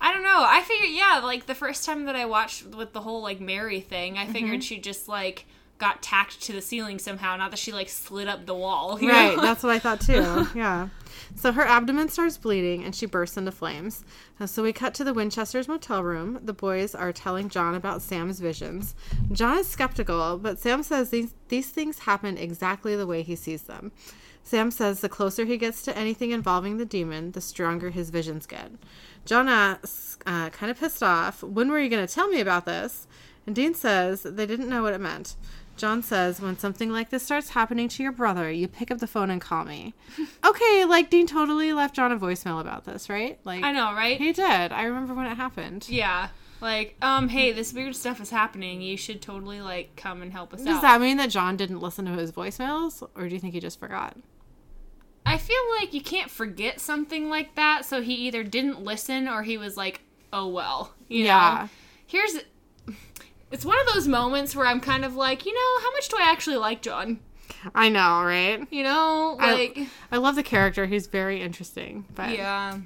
[0.00, 0.44] I don't know.
[0.44, 3.80] I figured, yeah, like the first time that I watched with the whole like Mary
[3.80, 4.32] thing, I Mm-hmm.
[4.32, 5.44] figured she just like
[5.82, 8.98] got tacked to the ceiling somehow, not that she like slid up the wall.
[9.02, 9.42] Right, know?
[9.42, 10.46] that's what I thought too.
[10.54, 10.88] Yeah.
[11.34, 14.04] So her abdomen starts bleeding and she bursts into flames.
[14.38, 16.38] Uh, So we cut to the Winchester's motel room.
[16.40, 18.94] The boys are telling John about Sam's visions.
[19.32, 23.62] John is skeptical, but Sam says these, these things happen exactly the way he sees
[23.62, 23.90] them.
[24.44, 28.46] Sam says the closer he gets to anything involving the demon, the stronger his visions
[28.46, 28.70] get.
[29.24, 32.66] John asks, uh, kind of pissed off, when were you going to tell me about
[32.66, 33.08] this?
[33.46, 35.34] And Dean says they didn't know what it meant.
[35.76, 39.06] John says, when something like this starts happening to your brother, you pick up the
[39.06, 39.94] phone and call me.
[40.44, 43.38] okay, like Dean totally left John a voicemail about this, right?
[43.44, 44.18] Like I know, right?
[44.18, 44.72] he did.
[44.72, 45.88] I remember when it happened.
[45.88, 46.28] Yeah.
[46.60, 48.80] Like, um, hey, this weird stuff is happening.
[48.82, 50.82] You should totally like come and help us Does out.
[50.82, 53.80] that mean that John didn't listen to his voicemails, or do you think he just
[53.80, 54.16] forgot?
[55.26, 59.42] I feel like you can't forget something like that, so he either didn't listen or
[59.42, 61.62] he was like, "Oh well." You Yeah.
[61.62, 61.68] Know?
[62.06, 62.36] Here's
[63.52, 66.16] it's one of those moments where I'm kind of like, you know, how much do
[66.18, 67.20] I actually like John?
[67.74, 68.66] I know, right?
[68.70, 69.78] You know, I- like
[70.10, 70.86] I love the character.
[70.86, 72.06] He's very interesting.
[72.14, 72.78] But yeah.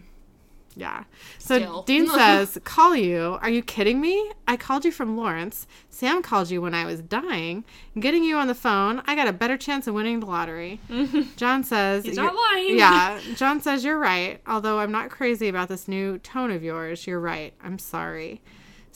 [0.78, 1.04] Yeah.
[1.38, 1.82] So Still.
[1.84, 3.38] Dean says, Call you.
[3.40, 4.32] Are you kidding me?
[4.46, 5.66] I called you from Lawrence.
[5.88, 7.64] Sam called you when I was dying.
[7.98, 10.78] Getting you on the phone, I got a better chance of winning the lottery.
[11.36, 12.76] John says, He's not lying.
[12.76, 13.18] Yeah.
[13.36, 14.38] John says, You're right.
[14.46, 17.06] Although I'm not crazy about this new tone of yours.
[17.06, 17.54] You're right.
[17.64, 18.42] I'm sorry.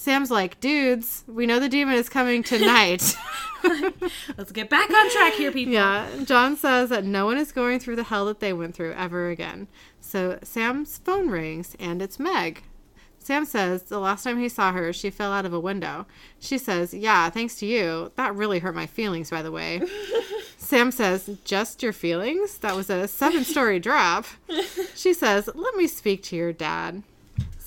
[0.00, 3.14] Sam's like, Dudes, we know the demon is coming tonight.
[4.38, 5.74] Let's get back on track here, people.
[5.74, 8.94] Yeah, John says that no one is going through the hell that they went through
[8.94, 9.68] ever again.
[10.00, 12.62] So Sam's phone rings and it's Meg.
[13.18, 16.06] Sam says the last time he saw her, she fell out of a window.
[16.38, 18.10] She says, Yeah, thanks to you.
[18.16, 19.82] That really hurt my feelings, by the way.
[20.56, 22.56] Sam says, Just your feelings?
[22.56, 24.24] That was a seven story drop.
[24.94, 27.02] She says, Let me speak to your dad.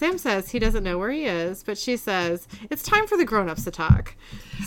[0.04, 3.24] Sam says he doesn't know where he is, but she says, It's time for the
[3.24, 4.16] grown ups to talk.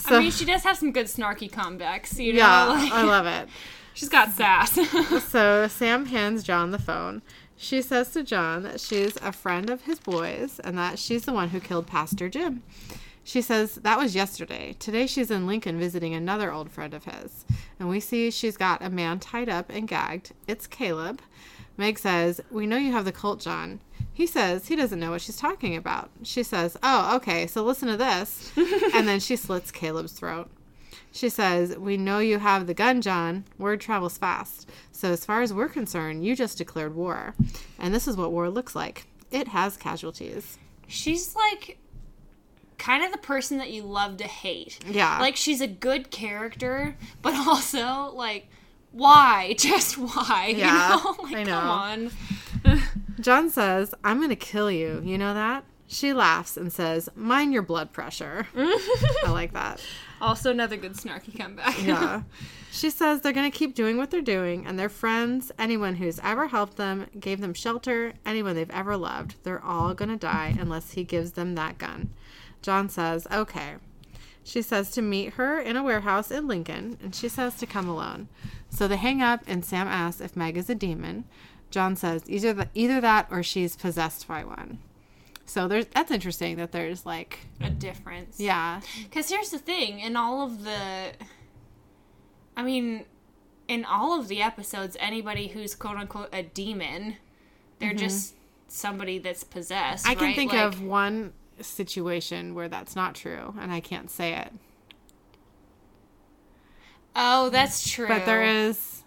[0.00, 2.38] So, I mean, she does have some good snarky comebacks, you know.
[2.38, 3.46] yeah, like, I love it.
[3.92, 4.78] she's got sass.
[5.28, 7.20] So Sam hands John the phone.
[7.54, 11.34] She says to John that she's a friend of his boys and that she's the
[11.34, 12.62] one who killed Pastor Jim.
[13.22, 14.74] She says that was yesterday.
[14.78, 17.44] Today she's in Lincoln visiting another old friend of his.
[17.78, 20.32] And we see she's got a man tied up and gagged.
[20.48, 21.20] It's Caleb.
[21.76, 23.80] Meg says, We know you have the Colt, John.
[24.16, 26.08] He says he doesn't know what she's talking about.
[26.22, 28.50] She says, Oh, okay, so listen to this.
[28.94, 30.48] and then she slits Caleb's throat.
[31.12, 33.44] She says, We know you have the gun, John.
[33.58, 34.70] Word travels fast.
[34.90, 37.34] So, as far as we're concerned, you just declared war.
[37.78, 40.56] And this is what war looks like it has casualties.
[40.88, 41.76] she's like
[42.78, 44.78] kind of the person that you love to hate.
[44.86, 45.18] Yeah.
[45.18, 48.48] Like she's a good character, but also like
[48.92, 49.54] why?
[49.58, 50.54] Just why?
[50.56, 51.16] Yeah, you know?
[51.22, 51.60] Like I know.
[51.60, 52.10] come on.
[53.20, 55.02] John says, I'm going to kill you.
[55.04, 55.64] You know that?
[55.86, 58.46] She laughs and says, Mind your blood pressure.
[58.56, 59.80] I like that.
[60.18, 61.76] Also another good snarky comeback.
[61.84, 62.22] Yeah.
[62.70, 66.18] She says they're going to keep doing what they're doing, and their friends, anyone who's
[66.22, 70.54] ever helped them, gave them shelter, anyone they've ever loved, they're all going to die
[70.58, 72.10] unless he gives them that gun.
[72.60, 73.76] John says, okay.
[74.44, 77.88] She says to meet her in a warehouse in Lincoln, and she says to come
[77.88, 78.28] alone.
[78.68, 81.24] So they hang up, and Sam asks if Meg is a demon.
[81.76, 84.78] John says either th- either that or she's possessed by one.
[85.44, 88.40] So there's that's interesting that there's like a difference.
[88.40, 91.12] yeah Because here's the thing in all of the.
[92.56, 93.04] I mean,
[93.68, 97.16] in all of the episodes, anybody who's quote unquote a demon,
[97.78, 98.32] they're just
[98.68, 100.06] somebody that's possessed.
[100.06, 100.12] Mm-hmm.
[100.12, 100.34] I can right?
[100.34, 104.50] think Like, of one situation where that's not true, and I can't say it.
[107.14, 108.08] Oh, that's true.
[108.08, 109.02] But there is,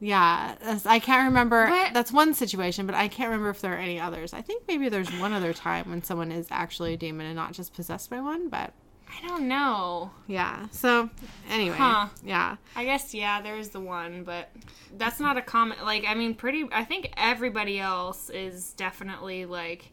[0.00, 0.54] yeah,
[0.84, 1.66] I can't remember.
[1.68, 4.32] But- that's one situation, but I can't remember if there are any others.
[4.34, 7.52] I think maybe there's one other time when someone is actually a demon and not
[7.52, 8.48] just possessed by one.
[8.48, 8.72] But
[9.08, 10.10] I don't know.
[10.26, 10.66] yeah.
[10.72, 11.08] So
[11.48, 12.08] anyway, Huh.
[12.24, 14.50] yeah, I guess yeah, there's the one, but
[14.98, 15.78] that's not a common.
[15.84, 16.68] Like, I mean, pretty.
[16.72, 19.92] I think everybody else is definitely like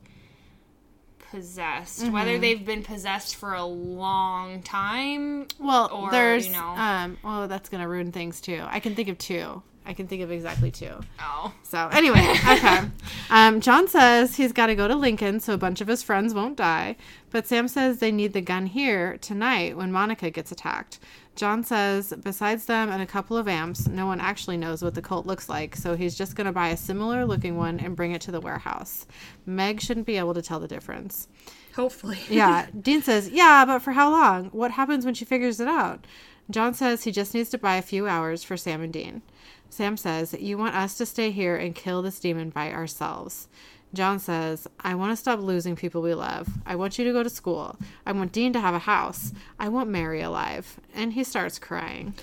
[1.32, 2.12] possessed, Mm-hmm.
[2.14, 5.48] whether they've been possessed for a long time.
[5.60, 6.68] Well, Or, there's, you know.
[6.76, 8.64] um, well, that's gonna ruin things too.
[8.68, 9.64] I can think of two.
[9.86, 10.94] I can think of exactly two.
[11.20, 12.82] Oh, So anyway, okay.
[13.30, 16.34] Um, John says he's got to go to Lincoln so a bunch of his friends
[16.36, 16.96] won't die,
[17.32, 21.00] but Sam says they need the gun here tonight when Monica gets attacked.
[21.36, 25.02] John says besides them and a couple of amps, no one actually knows what the
[25.02, 28.12] Colt looks like, so he's just going to buy a similar looking one and bring
[28.12, 29.08] it to the warehouse.
[29.48, 31.28] Meg shouldn't be able to tell the difference.
[31.76, 32.20] hopefully.
[32.30, 34.46] Yeah, Dean says, Yeah, but for how long?
[34.52, 36.06] What happens when she figures it out?
[36.50, 39.22] John says he just needs to buy a few hours for Sam and Dean.
[39.70, 43.48] Sam says, You want us to stay here and kill this demon by ourselves.
[43.94, 46.48] John says, I want to stop losing people we love.
[46.66, 47.78] I want you to go to school.
[48.08, 49.32] I want Dean to have a house.
[49.60, 50.80] I want Mary alive.
[50.96, 52.16] And he starts crying.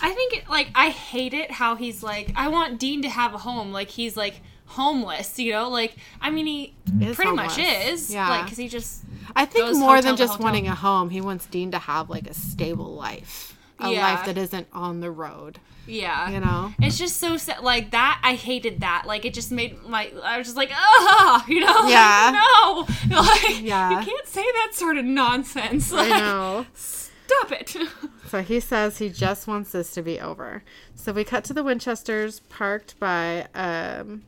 [0.00, 3.34] I think it, like I hate it how he's like I want Dean to have
[3.34, 7.58] a home like he's like homeless you know like I mean he Is pretty much
[7.58, 8.28] is Yeah.
[8.28, 9.02] like because he just
[9.34, 10.44] I think more than just hotel.
[10.44, 13.57] wanting a home, he wants Dean to have like a stable life.
[13.80, 14.14] A Yeah.
[14.14, 15.58] life that isn't on the road.
[15.86, 16.72] yeah You know?
[16.80, 20.36] it's just so sad like that I hated that like it just made my I
[20.38, 22.40] was just like ah you know like, Yeah.
[22.42, 22.86] no
[23.22, 23.90] like Yeah.
[24.00, 26.66] you can't say that sort of nonsense I know.
[26.74, 27.76] stop it
[28.28, 30.62] So he says he just wants this to be over.
[30.94, 34.24] So we cut to the Winchesters parked by um,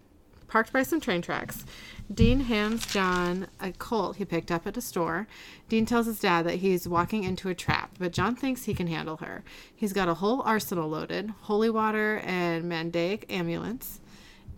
[0.49, 1.67] parked by some train tracks.
[2.13, 5.29] Dean hands John a colt he picked up at a store.
[5.69, 8.89] Dean tells his dad that he's walking into a trap, but John thinks he can
[8.89, 9.45] handle her.
[9.75, 14.01] He's got a whole arsenal loaded holy water and mandaic ambulance.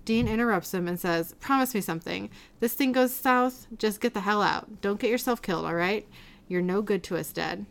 [0.07, 2.31] Dean interrupts him and says, Promise me something.
[2.61, 4.81] This thing goes south, just get the hell out.
[4.81, 6.09] Don't get yourself killed, all right?
[6.49, 7.67] You're no good to us, Dad.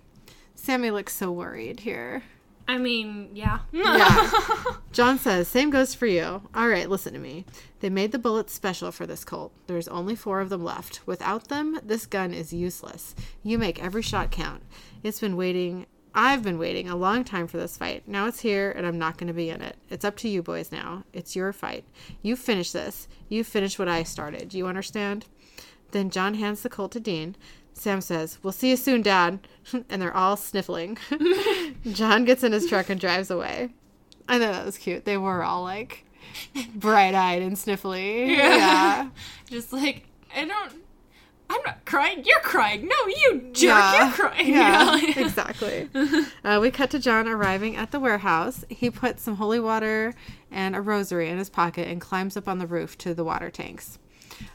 [0.53, 2.23] Sammy looks so worried here.
[2.71, 4.31] I mean yeah Yeah.
[4.93, 6.41] John says, Same goes for you.
[6.55, 7.45] All right, listen to me.
[7.81, 9.51] They made the bullets special for this Colt.
[9.67, 11.01] There's only four of them left.
[11.05, 13.15] Without them, this gun is useless.
[13.43, 14.63] You make every shot count.
[15.03, 15.85] It's been waiting.
[16.13, 18.07] I've been waiting a long time for this fight.
[18.07, 19.77] Now it's here, and I'm not going to be in it.
[19.89, 21.03] It's up to you boys now.
[21.13, 21.85] It's your fight.
[22.21, 23.07] You finish this.
[23.29, 24.49] You finish what I started.
[24.49, 25.25] Do you understand?
[25.91, 27.35] Then John hands the Colt to Dean.
[27.81, 29.39] Sam says, We'll see you soon, Dad.
[29.89, 30.99] and they're all sniffling.
[31.91, 33.69] John gets in his truck and drives away.
[34.29, 35.03] I thought that was cute.
[35.05, 36.05] They were all like
[36.75, 38.27] bright eyed and sniffly.
[38.37, 39.09] Yeah.
[39.49, 40.03] just like
[40.35, 40.73] I don't
[41.49, 44.03] I'm not crying you're crying no you jerk Yeah.
[44.05, 45.01] you're crying Yeah, know?
[45.17, 45.89] exactly.
[46.45, 48.63] Uh, we cut to John arriving at the warehouse.
[48.69, 50.13] He puts some holy water
[50.51, 53.49] and a rosary in his pocket and climbs up on the roof to the water
[53.49, 53.97] tanks.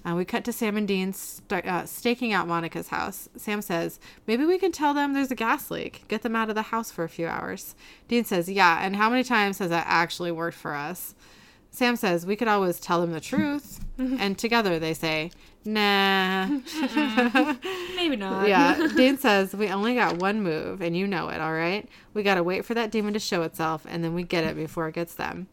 [0.04, 3.28] Uh, we cut to Sam and Dean st- uh, staking out Monica's house.
[3.36, 6.04] Sam says, Maybe we can tell them there's a gas leak.
[6.08, 7.74] Get them out of the house for a few hours.
[8.08, 11.14] Dean says, Yeah, and how many times has that actually worked for us?
[11.70, 13.80] Sam says, We could always tell them the truth.
[13.98, 15.30] and together they say,
[15.64, 16.46] Nah.
[17.96, 21.52] maybe not Yeah, Dean says we only got one move, and you know it, all
[21.52, 21.88] right?
[22.14, 24.88] We gotta wait for that demon to show itself, and then we get it before
[24.88, 25.48] it gets them.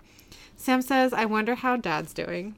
[0.56, 2.56] Sam says, I wonder how Dad's doing.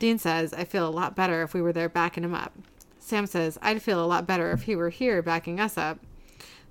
[0.00, 2.54] Dean says, I feel a lot better if we were there backing him up.
[2.98, 5.98] Sam says, I'd feel a lot better if he were here backing us up.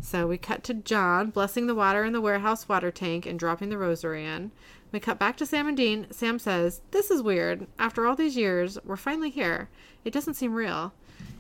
[0.02, 3.70] So we cut to John blessing the water in the warehouse water tank and dropping
[3.70, 4.50] the rosary in.
[4.92, 6.08] We cut back to Sam and Dean.
[6.10, 7.68] Sam says, This is weird.
[7.78, 9.70] After all these years, we're finally here.
[10.04, 10.92] It doesn't seem real.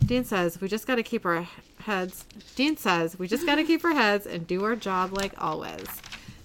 [0.05, 1.47] Dean says, We just got to keep our
[1.79, 2.25] heads.
[2.55, 5.87] Dean says, We just got to keep our heads and do our job like always.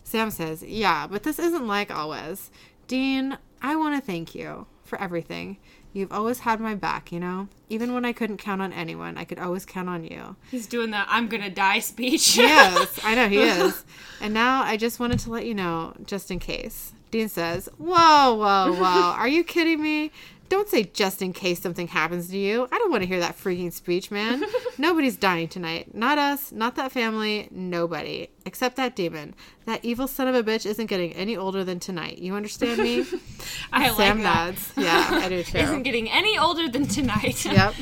[0.05, 2.51] Sam says, Yeah, but this isn't like always.
[2.87, 5.57] Dean, I want to thank you for everything.
[5.93, 7.49] You've always had my back, you know?
[7.69, 10.37] Even when I couldn't count on anyone, I could always count on you.
[10.51, 13.85] he's doing the I'm gonna die speech Yes, I know he is.
[14.21, 16.93] And now I just wanted to let you know, just in case.
[17.13, 19.15] Dean says, Whoa, whoa, whoa.
[19.17, 20.11] Are you kidding me?
[20.55, 22.69] Don't say just in case something happens to you.
[22.71, 24.41] I don't want to hear that freaking speech, man.
[24.79, 25.93] Nobody's dying tonight.
[25.97, 28.29] Not us, not that family, nobody.
[28.47, 29.35] Except that demon.
[29.67, 32.19] That evil son of a bitch isn't getting any older than tonight.
[32.19, 33.01] You understand me?
[33.73, 34.73] I Sam like that nods.
[34.77, 35.59] Yeah, I do too.
[35.59, 37.75] isn't getting any older than tonight Yep.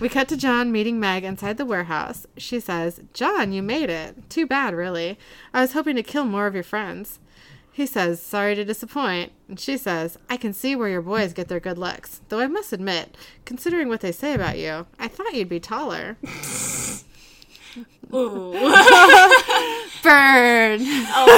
[0.00, 2.26] we cut to John meeting Meg inside the warehouse.
[2.38, 4.30] She says, John, you made it.
[4.30, 5.18] Too bad, really.
[5.52, 7.18] I was hoping to kill more of your friends.
[7.72, 9.32] He says, Sorry to disappoint.
[9.48, 12.20] And she says, I can see where your boys get their good looks.
[12.28, 16.16] Though I must admit, considering what they say about you, I thought you'd be taller.
[18.12, 18.52] Ooh.
[20.02, 20.80] Burn!
[21.12, 21.36] Oh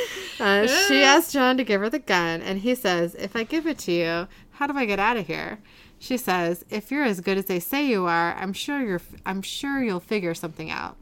[0.40, 3.66] Uh, she asks John to give her the gun, and he says, If I give
[3.66, 5.58] it to you, how do I get out of here?
[5.98, 9.42] She says, If you're as good as they say you are, I'm sure you're I'm
[9.42, 10.96] sure you'll figure something out.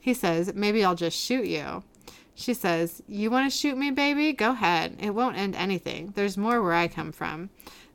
[0.00, 1.84] He says, Maybe I'll just shoot you.
[2.40, 4.32] She says, You want to shoot me, baby?
[4.32, 4.96] Go ahead.
[4.98, 6.14] It won't end anything.
[6.16, 7.50] There's more where I come from.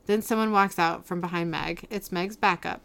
[0.06, 1.84] Then someone walks out from behind Meg.
[1.90, 2.80] It's Meg's backup.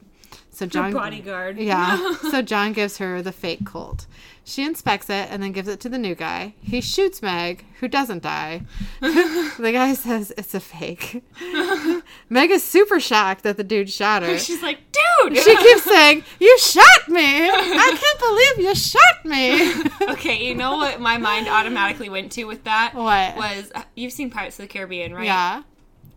[0.51, 0.65] So.
[0.65, 1.57] John Bodyguard.
[1.57, 2.15] yeah.
[2.31, 4.05] So John gives her the fake Colt.
[4.43, 6.55] She inspects it and then gives it to the new guy.
[6.61, 8.63] He shoots Meg, who doesn't die.
[8.99, 11.23] the guy says it's a fake.
[12.29, 14.37] Meg is super shocked that the dude shot her.
[14.39, 15.37] She's like, dude.
[15.37, 17.49] She keeps saying, You shot me!
[17.49, 18.19] I can't
[18.57, 20.11] believe you shot me!
[20.13, 22.93] okay, you know what my mind automatically went to with that?
[22.95, 23.35] What?
[23.37, 25.25] Was uh, you've seen Pirates of the Caribbean, right?
[25.25, 25.63] Yeah.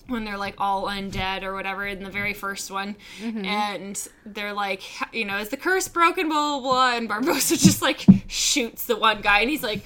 [0.07, 3.45] When they're like all undead or whatever in the very first one, Mm-hmm.
[3.45, 4.83] and they're like,
[5.15, 6.29] you know, is the curse broken?
[6.29, 6.97] Blah blah blah.
[6.97, 9.81] And Barbossa just like shoots the one guy, and he's like,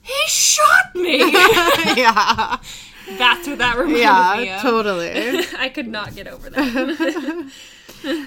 [0.00, 1.18] he shot me.
[1.96, 2.56] yeah.
[3.18, 4.62] That's what that reminded me Yeah, of.
[4.62, 5.44] totally.
[5.58, 7.50] I could not get over that.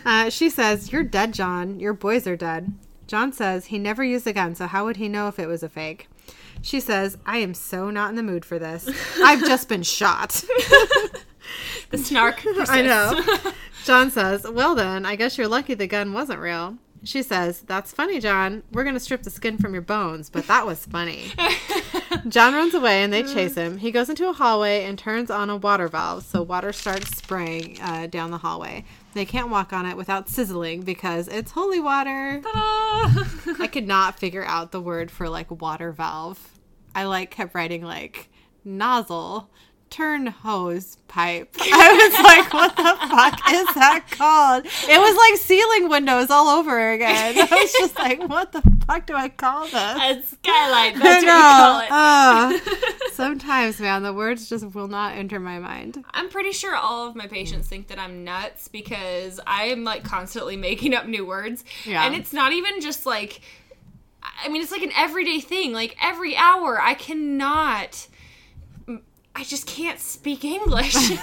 [0.05, 1.79] Uh, she says, You're dead, John.
[1.79, 2.73] Your boys are dead.
[3.07, 5.63] John says he never used a gun, so how would he know if it was
[5.63, 6.07] a fake?
[6.61, 8.89] She says, I am so not in the mood for this.
[9.21, 10.29] I've just been shot.
[11.89, 12.37] the snark.
[12.41, 12.69] Persists.
[12.69, 13.23] I know.
[13.85, 16.77] John says, Well, then, I guess you're lucky the gun wasn't real.
[17.03, 18.63] She says, That's funny, John.
[18.71, 21.31] We're going to strip the skin from your bones, but that was funny.
[22.27, 23.77] John runs away and they chase him.
[23.77, 27.79] He goes into a hallway and turns on a water valve, so water starts spraying
[27.81, 28.85] uh, down the hallway.
[29.13, 32.41] They can't walk on it without sizzling because it's holy water.
[32.45, 36.57] I could not figure out the word for like water valve.
[36.95, 38.29] I like kept writing like
[38.63, 39.49] nozzle,
[39.91, 41.53] turn hose pipe.
[41.59, 44.65] I was like, what the fuck is that called?
[44.65, 47.37] It was like ceiling windows all over again.
[47.37, 49.73] I was just like, what the fuck do I call this?
[49.73, 50.95] A skylight.
[50.95, 52.61] I That's what you call it.
[52.71, 56.03] Uh, sometimes, man, the words just will not enter my mind.
[56.11, 60.05] I'm pretty sure all of my patients think that I'm nuts because I am like
[60.05, 61.65] constantly making up new words.
[61.85, 62.05] Yeah.
[62.05, 63.41] And it's not even just like
[64.43, 65.73] I mean it's like an everyday thing.
[65.73, 68.07] Like every hour I cannot
[69.35, 70.95] I just can't speak English.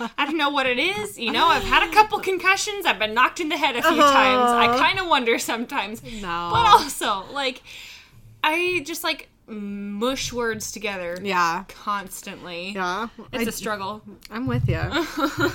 [0.00, 1.18] I don't know what it is.
[1.18, 2.84] You know, I've had a couple concussions.
[2.84, 4.12] I've been knocked in the head a few uh-huh.
[4.12, 4.50] times.
[4.50, 6.02] I kind of wonder sometimes.
[6.02, 6.50] No.
[6.52, 7.62] But also, like,
[8.42, 11.64] I just like mush words together Yeah.
[11.68, 12.72] constantly.
[12.72, 13.08] Yeah.
[13.32, 14.02] It's I- a struggle.
[14.30, 14.80] I'm with you.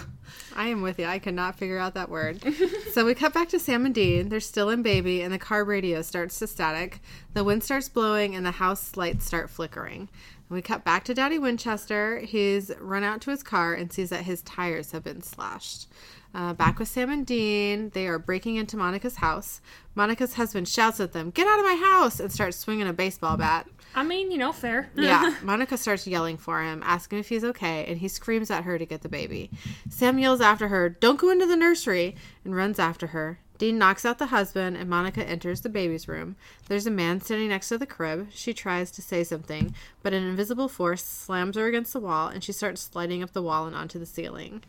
[0.56, 1.06] I am with you.
[1.06, 2.44] I could not figure out that word.
[2.92, 4.30] so we cut back to Sam and Dean.
[4.30, 7.00] They're still in baby, and the car radio starts to static.
[7.34, 10.10] The wind starts blowing, and the house lights start flickering.
[10.50, 12.20] And we cut back to Daddy Winchester.
[12.20, 15.88] He's run out to his car and sees that his tires have been slashed.
[16.34, 19.62] Uh, back with Sam and Dean, they are breaking into Monica's house.
[19.96, 22.20] Monica's husband shouts at them, Get out of my house!
[22.20, 23.68] and starts swinging a baseball bat.
[23.96, 24.90] I mean, you know, fair.
[24.96, 28.78] Yeah, Monica starts yelling for him, asking if he's okay, and he screams at her
[28.78, 29.50] to get the baby.
[29.90, 33.40] Sam yells after her, Don't go into the nursery, and runs after her.
[33.60, 36.38] Dean knocks out the husband, and Monica enters the baby's room.
[36.70, 38.30] There's a man standing next to the crib.
[38.32, 42.42] She tries to say something, but an invisible force slams her against the wall, and
[42.42, 44.64] she starts sliding up the wall and onto the ceiling.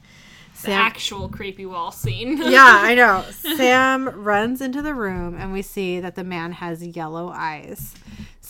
[0.64, 2.36] the actual creepy wall scene.
[2.50, 3.24] yeah, I know.
[3.30, 7.94] Sam runs into the room and we see that the man has yellow eyes.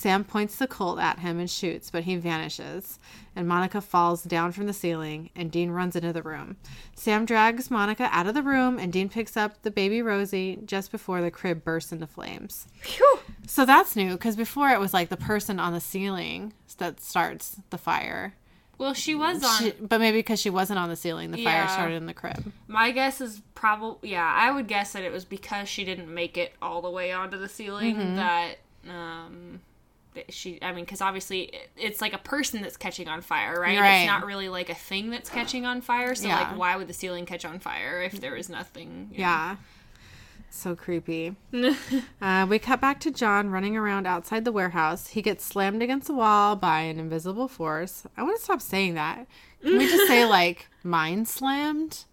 [0.00, 2.98] Sam points the Colt at him and shoots, but he vanishes.
[3.36, 6.56] And Monica falls down from the ceiling, and Dean runs into the room.
[6.94, 10.90] Sam drags Monica out of the room, and Dean picks up the baby Rosie just
[10.90, 12.66] before the crib bursts into flames.
[12.80, 13.18] Phew.
[13.46, 17.56] So that's new because before it was like the person on the ceiling that starts
[17.68, 18.32] the fire.
[18.78, 19.58] Well, she was on.
[19.62, 22.50] She, but maybe because she wasn't on the ceiling, the fire started in the crib.
[22.68, 24.24] My guess is probably yeah.
[24.34, 27.36] I would guess that it was because she didn't make it all the way onto
[27.36, 28.16] the ceiling Mm-hmm.
[28.16, 28.54] that
[28.88, 29.69] um that
[30.28, 30.58] she.
[30.62, 33.78] I mean, because obviously it's like a person that's catching on fire, right?
[33.78, 33.98] Right.
[34.02, 36.14] It's not really like a thing that's catching on fire.
[36.14, 36.38] So Yeah.
[36.40, 39.08] like, why would the ceiling catch on fire if there was nothing?
[39.12, 39.24] you know?
[39.24, 39.56] Yeah.
[40.52, 41.36] So creepy.
[42.20, 45.06] uh, we cut back to John running around outside the warehouse.
[45.08, 48.04] He gets slammed against the wall by an invisible force.
[48.16, 49.28] I want to stop saying that.
[49.62, 52.04] Can we just say, like, mind slammed?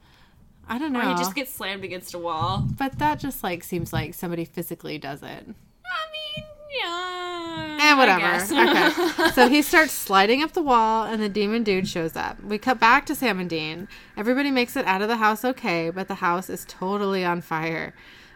[0.69, 0.99] I don't know.
[0.99, 2.67] Or he just gets slammed against a wall.
[2.77, 5.27] but that just, like, seems like somebody physically does it.
[5.47, 6.45] I mean,
[6.83, 7.76] yeah.
[7.87, 8.43] Eh, whatever.
[8.43, 9.29] Okay.
[9.33, 12.43] so he starts sliding up the wall, and the demon dude shows up.
[12.43, 13.87] We cut back to Sam and Dean.
[14.17, 17.93] Everybody makes it out of the house okay, but the house is totally on fire.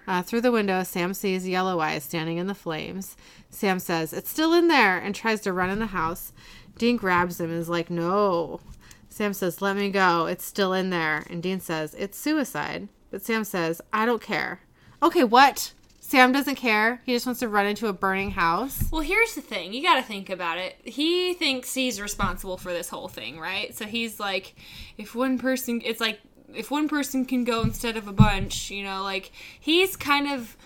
[0.08, 3.18] Uh, through the window, Sam sees Yellow Eyes standing in the flames.
[3.50, 6.32] Sam says, It's still in there, and tries to run in the house.
[6.78, 8.62] Dean grabs him and is like, No.
[9.10, 10.28] Sam says, Let me go.
[10.28, 11.26] It's still in there.
[11.30, 12.88] And Dean says, It's suicide.
[13.10, 14.62] But Sam says, I don't care.
[15.04, 15.74] Okay, what?
[16.12, 17.02] Sam doesn't care.
[17.06, 18.84] He just wants to run into a burning house.
[18.92, 19.72] Well, here's the thing.
[19.72, 20.76] You got to think about it.
[20.84, 23.74] He thinks he's responsible for this whole thing, right?
[23.74, 24.54] So he's like,
[24.98, 26.20] if one person, it's like,
[26.54, 30.58] if one person can go instead of a bunch, you know, like, he's kind of.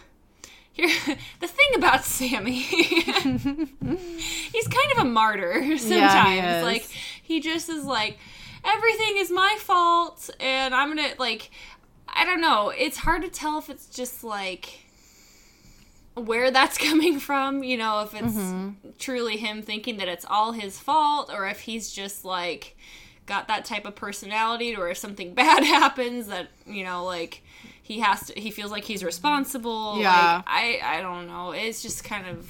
[0.74, 0.88] Here,
[1.40, 6.58] the thing about Sammy, he's kind of a martyr sometimes.
[6.58, 6.64] is.
[6.64, 6.90] like,
[7.22, 8.18] he just is like,
[8.64, 11.52] everything is my fault, and I'm gonna, like,
[12.08, 12.74] I don't know.
[12.76, 14.85] It's hard to tell if it's just like
[16.16, 18.90] where that's coming from, you know, if it's mm-hmm.
[18.98, 22.76] truly him thinking that it's all his fault or if he's just like
[23.26, 27.44] got that type of personality or if something bad happens that, you know, like
[27.82, 30.00] he has to he feels like he's responsible.
[30.00, 30.38] Yeah.
[30.38, 31.52] Like I I don't know.
[31.52, 32.50] It's just kind of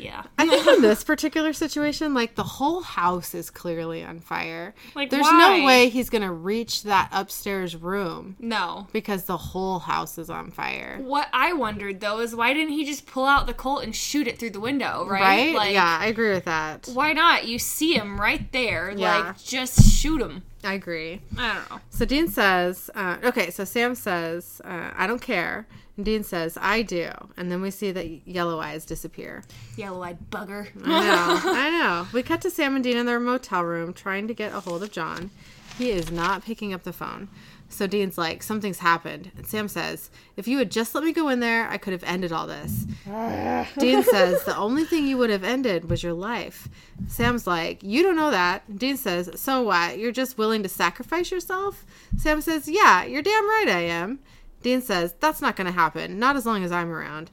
[0.00, 0.22] yeah.
[0.38, 4.74] I think in this particular situation, like the whole house is clearly on fire.
[4.94, 5.58] Like, There's why?
[5.58, 8.86] no way he's gonna reach that upstairs room No.
[8.92, 10.98] because the whole house is on fire.
[11.00, 14.26] What I wondered though is why didn't he just pull out the Colt and shoot
[14.26, 15.20] it through the window, right?
[15.20, 15.54] Right?
[15.54, 16.88] Like yeah, I agree with that.
[16.92, 17.46] why not?
[17.46, 18.92] You see him right there.
[18.96, 19.18] Yeah.
[19.18, 20.42] Like just shoot him.
[20.62, 21.20] I agree.
[21.38, 21.80] I don't know.
[21.88, 25.66] So Dean says, uh, okay, so Sam says, uh, I don't care.
[26.00, 27.10] And Dean says, I do.
[27.36, 29.44] And then we see that yellow eyes disappear.
[29.76, 30.68] Yellow eyed bugger.
[30.82, 31.40] I know.
[31.52, 32.06] I know.
[32.14, 34.82] We cut to Sam and Dean in their motel room trying to get a hold
[34.82, 35.30] of John.
[35.76, 37.28] He is not picking up the phone.
[37.68, 39.30] So Dean's like, something's happened.
[39.36, 42.04] And Sam says, if you had just let me go in there, I could have
[42.04, 42.86] ended all this.
[43.78, 46.66] Dean says, the only thing you would have ended was your life.
[47.08, 48.78] Sam's like, you don't know that.
[48.78, 49.98] Dean says, so what?
[49.98, 51.84] You're just willing to sacrifice yourself?
[52.16, 54.20] Sam says, yeah, you're damn right I am.
[54.62, 56.18] Dean says, that's not going to happen.
[56.18, 57.30] Not as long as I'm around.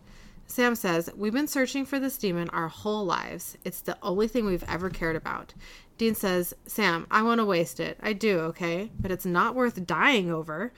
[0.48, 3.58] Sam says, We've been searching for this demon our whole lives.
[3.66, 5.54] It's the only thing we've ever cared about.
[5.98, 7.98] Dean says, Sam, I want to waste it.
[8.02, 8.92] I do, okay?
[9.00, 10.72] But it's not worth dying over.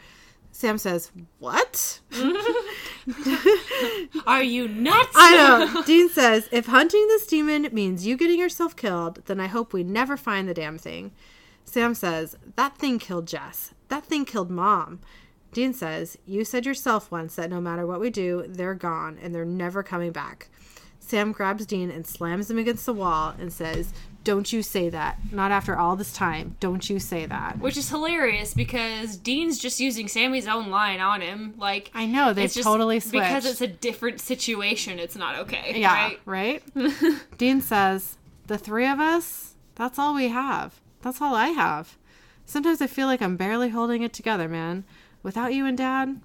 [0.52, 2.00] Sam says, What?
[4.28, 5.14] Are you nuts?
[5.16, 5.84] I know.
[5.84, 9.84] Dean says, If hunting this demon means you getting yourself killed, then I hope we
[9.84, 11.12] never find the damn thing.
[11.64, 13.74] Sam says, That thing killed Jess.
[13.89, 15.00] That thing killed mom.
[15.52, 19.34] Dean says, You said yourself once that no matter what we do, they're gone and
[19.34, 20.50] they're never coming back.
[21.00, 23.91] Sam grabs Dean and slams him against the wall and says,
[24.24, 25.18] Don't you say that.
[25.32, 26.56] Not after all this time.
[26.60, 27.58] Don't you say that.
[27.58, 31.56] Which is hilarious because Dean's just using Sammy's own line on him.
[31.58, 33.14] Like I know, just totally switched.
[33.14, 35.00] because it's a different situation.
[35.00, 35.80] It's not okay.
[35.80, 36.62] Yeah, right?
[36.76, 37.18] right?
[37.39, 40.80] Dean says, The three of us, that's all we have.
[41.02, 41.97] That's all I have.
[42.45, 44.84] Sometimes I feel like I'm barely holding it together, man.
[45.24, 46.22] Without you and dad.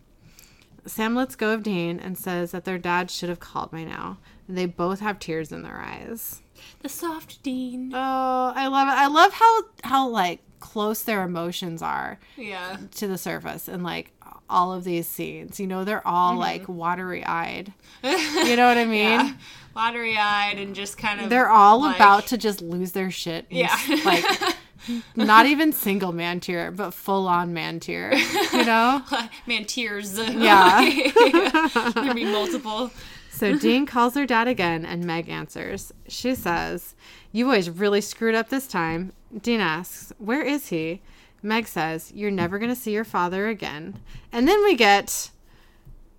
[0.86, 4.18] Sam lets go of Dean and says that their dad should have called by now.
[4.46, 6.42] And they both have tears in their eyes.
[6.80, 7.92] The soft Dean.
[7.94, 8.92] Oh, I love it.
[8.92, 12.78] I love how how like close their emotions are Yeah.
[12.96, 14.12] to the surface and like
[14.48, 15.58] all of these scenes.
[15.58, 16.40] You know, they're all mm-hmm.
[16.40, 17.72] like watery eyed.
[18.02, 19.20] You know what I mean?
[19.20, 19.32] Yeah.
[19.74, 21.30] Watery eyed and just kind of.
[21.30, 23.46] They're all like- about to just lose their shit.
[23.50, 23.74] Yeah.
[24.04, 24.24] like
[25.16, 28.14] not even single man tear, but full on man tear.
[28.52, 29.02] You know?
[29.46, 30.18] Man, tears.
[30.18, 30.80] Yeah.
[31.94, 32.90] There'd be multiple.
[33.30, 35.92] So Dean calls her dad again and Meg answers.
[36.08, 36.94] She says,
[37.32, 39.12] You boys really screwed up this time.
[39.42, 41.02] Dean asks, Where is he?
[41.42, 44.00] Meg says, You're never gonna see your father again.
[44.32, 45.30] And then we get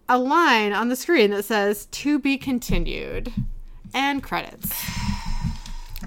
[0.07, 3.33] a line on the screen that says to be continued.
[3.93, 4.73] And credits.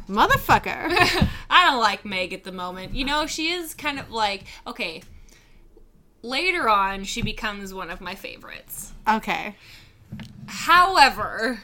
[0.08, 1.28] Motherfucker.
[1.50, 2.94] I don't like Meg at the moment.
[2.94, 5.02] You know, she is kind of like okay.
[6.22, 8.92] Later on, she becomes one of my favorites.
[9.08, 9.54] Okay.
[10.46, 11.60] However,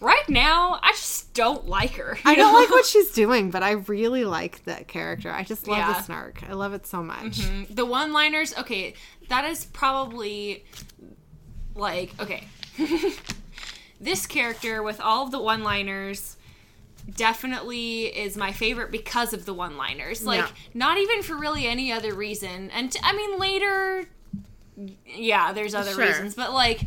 [0.00, 2.16] right now, I just don't like her.
[2.24, 2.58] I don't know?
[2.58, 5.30] like what she's doing, but I really like that character.
[5.30, 6.44] I just love the snark.
[6.48, 7.40] I love it so much.
[7.40, 8.56] Mm, the one-liners.
[8.58, 8.94] Okay,
[9.28, 10.64] that is probably
[11.74, 12.46] like okay.
[14.00, 16.36] this character with all of the one-liners
[17.12, 20.24] definitely is my favorite because of the one-liners.
[20.24, 20.48] Like Yeah.
[20.72, 22.70] not even for really any other reason.
[22.70, 24.06] And t- I mean later
[25.06, 26.04] yeah, there's other Sure.
[26.06, 26.80] reasons, but like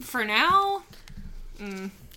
[0.00, 0.84] for now,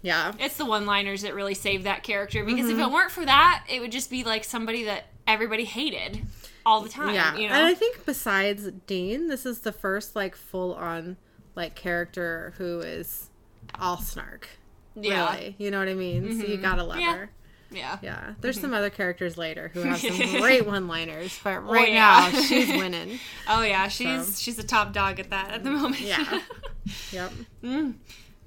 [0.01, 0.33] Yeah.
[0.39, 2.79] it's the one-liners that really save that character because Mm-hmm.
[2.79, 6.25] if it weren't for that, it would just be like somebody that everybody hated
[6.65, 7.35] all the time, Yeah.
[7.35, 7.55] you know.
[7.55, 11.17] And I think besides Dean, this is the first like full on
[11.55, 13.29] like character who is
[13.79, 14.49] all snark.
[14.95, 15.35] Yeah.
[15.35, 15.55] Really.
[15.57, 16.39] You know what I mean?
[16.39, 16.61] So you mm-hmm.
[16.61, 17.15] gotta love Yeah.
[17.15, 17.29] her.
[17.71, 17.97] yeah.
[18.01, 18.33] Yeah.
[18.41, 18.75] There's some mm-hmm.
[18.75, 22.31] other characters later who have some great one liners, but oh, right Oh, yeah.
[22.31, 23.19] now she's winning.
[23.47, 26.01] Oh yeah, she's she's a top dog at that at the moment.
[26.01, 26.41] Yeah.
[27.11, 27.31] Yep.
[27.63, 27.95] Mm.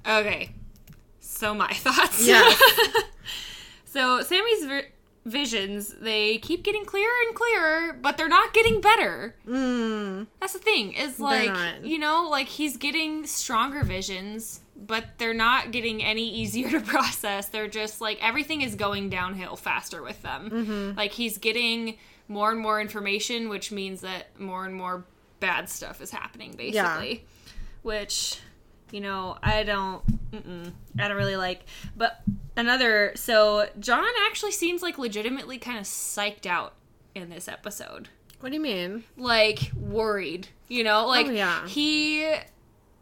[0.09, 0.51] okay.
[1.19, 2.25] So my thoughts.
[2.25, 2.49] Yeah.
[3.85, 4.85] so Sammy's
[5.29, 9.35] visions, they keep getting clearer and clearer, but they're not getting better.
[9.47, 10.27] Mm.
[10.41, 10.93] That's the thing.
[10.95, 11.51] Is like
[11.85, 17.49] you know, like he's getting stronger visions, but they're not getting any easier to process.
[17.49, 20.51] They're just like everything is going downhill faster with them.
[20.51, 20.97] Mm-hmm.
[20.99, 21.97] Like he's getting
[22.29, 25.05] more and more information, which means that more and more
[25.41, 27.25] bad stuff is happening, basically.
[27.83, 28.39] Which,
[28.91, 30.03] you know, I don't,
[30.99, 31.65] I don't really like.
[31.97, 32.21] But
[32.57, 36.75] another, so John actually seems like legitimately kind of psyched out
[37.15, 38.09] in this episode
[38.41, 39.03] What do you mean?
[39.17, 41.67] like worried you know like Oh, yeah.
[41.67, 42.31] he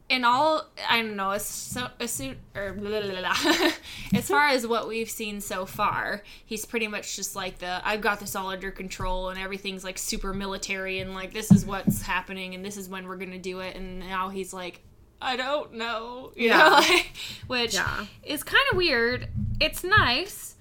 [0.08, 3.70] in all i don't know as so as soon or blah, blah, blah, blah.
[4.14, 8.00] as far as what we've seen so far he's pretty much just like the i've
[8.00, 12.02] got this all under control and everything's like super military and like this is what's
[12.02, 14.80] happening and this is when we're gonna do it and now he's like
[15.20, 16.58] i don't know you Yeah.
[16.58, 17.12] know like,
[17.48, 18.06] which Yeah.
[18.22, 19.28] is kind of weird
[19.60, 20.54] it's nice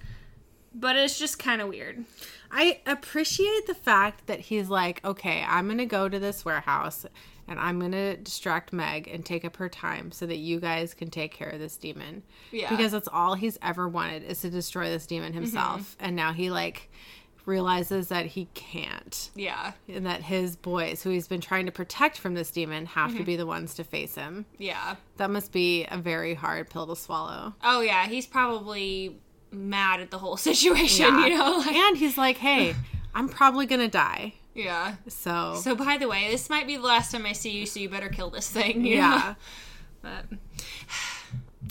[0.74, 2.04] but it's just kind of weird
[2.48, 7.04] I appreciate the fact that he's like, okay, I'm to go to this warehouse
[7.48, 10.94] and I'm going to distract Meg and take up her time so that you guys
[10.94, 12.22] can take care of this demon.
[12.50, 12.70] Yeah.
[12.70, 15.42] Because that's all he's ever wanted is to destroy this demon mm-hmm.
[15.42, 15.96] himself.
[16.00, 16.90] And now he like
[17.44, 19.30] realizes that he can't.
[19.34, 23.10] yeah And that his boys, who he's been trying to protect from this demon, have
[23.10, 23.24] to mm-hmm.
[23.24, 24.46] be the ones to face him.
[24.58, 27.54] yeah That must be a very hard pill to swallow.
[27.62, 29.20] Oh yeah, he's probably
[29.52, 31.26] mad at the whole situation, Yeah.
[31.26, 31.58] you know?
[31.58, 32.74] Like, And he's like, hey,
[33.14, 34.34] I'm probably going to die.
[34.56, 34.96] Yeah.
[35.08, 37.78] So, So by the way, this might be the last time I see you, so
[37.80, 38.84] you better kill this thing.
[38.86, 39.34] yeah,
[40.02, 40.10] know?
[40.28, 40.38] But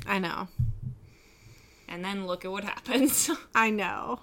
[0.07, 0.47] I know.
[1.87, 3.29] and then look at what happens.
[3.55, 4.19] I know.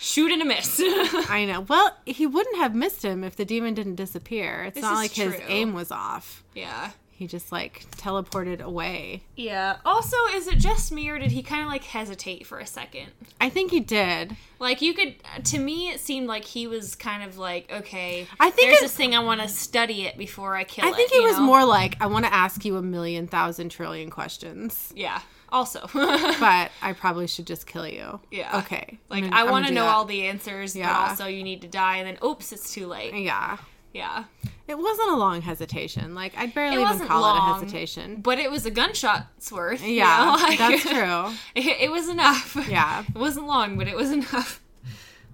[0.00, 0.80] Shoot and a miss.
[1.28, 1.62] I know.
[1.62, 4.62] Well, he wouldn't have missed him if the demon didn't disappear.
[4.64, 6.44] It's This not like his aim was off.
[6.54, 6.92] yeah.
[7.18, 9.24] He just like teleported away.
[9.34, 9.78] Yeah.
[9.84, 13.08] Also, is it just me or did he kind of like hesitate for a second?
[13.40, 14.36] I think he did.
[14.60, 15.16] Like you could,
[15.46, 18.82] to me, it seemed like he was kind of like, okay, I think there's it-
[18.82, 20.94] this thing I want to study it before I kill I it.
[20.94, 21.44] think he was know?
[21.44, 25.20] more like, I want to ask you a million thousand trillion questions, Yeah.
[25.50, 25.88] Also.
[25.94, 28.20] but I probably should just kill you.
[28.30, 28.58] Yeah.
[28.58, 28.98] Okay.
[29.08, 29.90] Like I'm I want to know that.
[29.94, 30.86] all the answers, Yeah.
[30.92, 33.12] but also you need to die, and then oops, it's too late.
[33.14, 33.56] Yeah.
[33.94, 34.24] Yeah,
[34.68, 36.14] It wasn't a long hesitation.
[36.14, 38.20] Like I'd barely even call it a hesitation.
[38.20, 39.82] but it was a gunshot's worth.
[39.82, 41.34] you Yeah, know, like- that's true.
[41.54, 42.54] It, it was enough.
[42.68, 43.02] Yeah.
[43.08, 44.60] it wasn't long, but it was enough.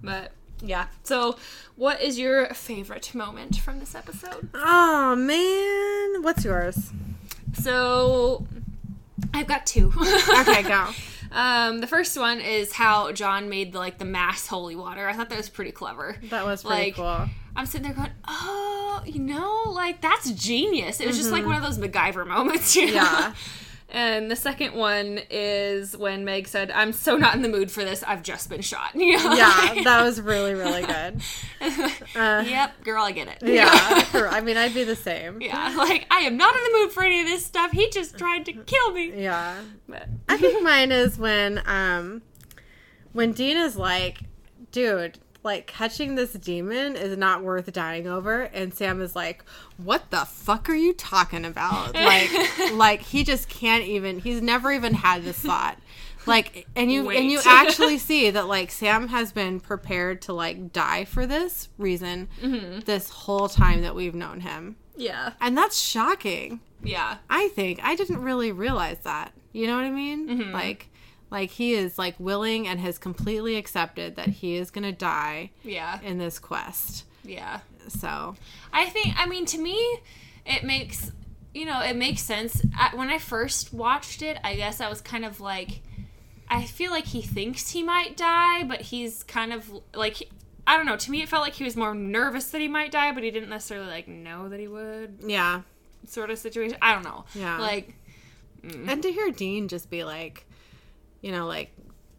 [0.01, 0.31] But
[0.61, 0.87] yeah.
[1.03, 1.37] So,
[1.75, 4.49] what is your favorite moment from this episode?
[4.53, 6.91] Oh man, what's yours?
[7.53, 8.45] So,
[9.33, 9.91] I've got two.
[9.97, 10.89] Okay, go.
[11.35, 15.07] Um, the first one is how John made the, like the mass holy water.
[15.07, 16.15] I thought that was pretty clever.
[16.29, 17.29] That was pretty Like, cool.
[17.57, 20.99] I'm sitting there going, oh, you know, like that's genius.
[21.01, 23.01] It was just like one of those MacGyver moments, you know?
[23.03, 23.31] Mm-hmm.
[23.31, 23.33] Yeah.
[23.87, 27.83] And the second one is when Meg said, "I'm so not in the mood for
[27.83, 28.03] this.
[28.03, 29.33] I've just been shot." You know?
[29.35, 31.21] Yeah, that was really really good.
[32.15, 33.37] Uh, yep, girl, I get it.
[33.43, 35.41] yeah, for- I mean, I'd be the same.
[35.41, 35.73] yeah.
[35.77, 37.71] Like I am not in the mood for any of this stuff.
[37.71, 39.21] He just tried to kill me.
[39.21, 39.55] Yeah.
[39.87, 42.21] But, I think mine is when um
[43.13, 44.19] when Dean is like,
[44.71, 49.43] dude, like catching this demon is not worth dying over and Sam is like,
[49.77, 51.93] What the fuck are you talking about?
[51.95, 55.77] Like like he just can't even he's never even had this thought.
[56.25, 60.73] Like and you and you actually see that like Sam has been prepared to like
[60.73, 62.27] die for this reason
[62.85, 64.75] this whole time that we've known him.
[64.97, 66.59] yeah, And that's shocking.
[66.83, 69.31] yeah, I think I didn't really realize that.
[69.53, 70.27] You know what I mean?
[70.27, 70.51] Mm-hmm.
[70.51, 70.89] Like
[71.31, 75.51] like he is like willing and has completely accepted that he is going to die
[75.63, 77.05] yeah, in this quest.
[77.23, 77.59] yeah.
[77.87, 78.35] So,
[78.73, 79.99] I think, I mean, to me,
[80.45, 81.11] it makes,
[81.53, 82.65] you know, it makes sense.
[82.75, 85.81] I, when I first watched it, I guess I was kind of like,
[86.49, 90.29] I feel like he thinks he might die, but he's kind of like,
[90.65, 90.97] I don't know.
[90.97, 93.29] To me, it felt like he was more nervous that he might die, but he
[93.29, 95.19] didn't necessarily like know that he would.
[95.25, 95.61] yeah.
[96.07, 96.77] Sort of situation.
[96.81, 97.25] I don't know.
[97.35, 97.59] Yeah.
[97.59, 97.95] Like,
[98.63, 98.87] mm.
[98.87, 100.45] And to hear Dean just be like,
[101.25, 101.71] you know, like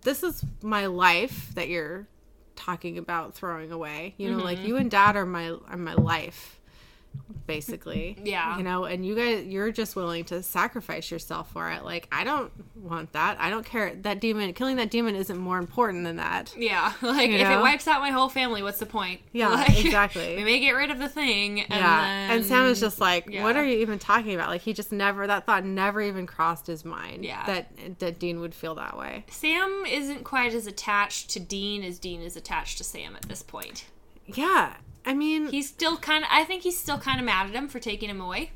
[0.03, 2.09] this is my life that you're
[2.57, 4.15] talking about throwing away.
[4.19, 4.45] You know, Mm-hmm.
[4.45, 6.56] like you and dad are my are my life
[7.47, 8.17] basically.
[8.27, 8.59] Yeah.
[8.59, 11.85] You know, and you guys you're just willing to sacrifice yourself for it.
[11.85, 13.37] Like I don't want that.
[13.39, 13.95] I don't care.
[14.03, 16.53] That demon killing that demon isn't more important than that.
[16.57, 16.93] yeah.
[17.03, 19.21] Like, You if it wipes out my whole family, what's the point?
[19.33, 20.37] Yeah, Like, exactly.
[20.37, 21.61] we may get rid of the thing.
[21.61, 22.01] And yeah.
[22.01, 23.45] Then, and Sam is just like, yeah.
[23.45, 24.49] what are you even talking about?
[24.49, 27.25] Like he just never that thought never even crossed his mind.
[27.25, 27.45] Yeah.
[27.47, 29.25] That that Dean would feel that way.
[29.31, 33.43] Sam isn't quite as attached to Dean as Dean is attached to Sam at this
[33.43, 33.85] point.
[34.27, 34.75] Yeah.
[35.07, 37.69] I mean, He's still kind of, I think he's still kind of mad at him
[37.69, 38.51] for taking him away.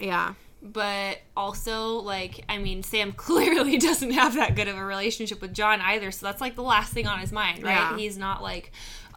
[0.00, 0.34] yeah.
[0.62, 5.52] but also like I mean Sam clearly doesn't have that good of a relationship with
[5.52, 7.72] John either, so that's like the last thing on his mind, right?
[7.74, 7.96] Yeah.
[7.96, 8.72] He's not like,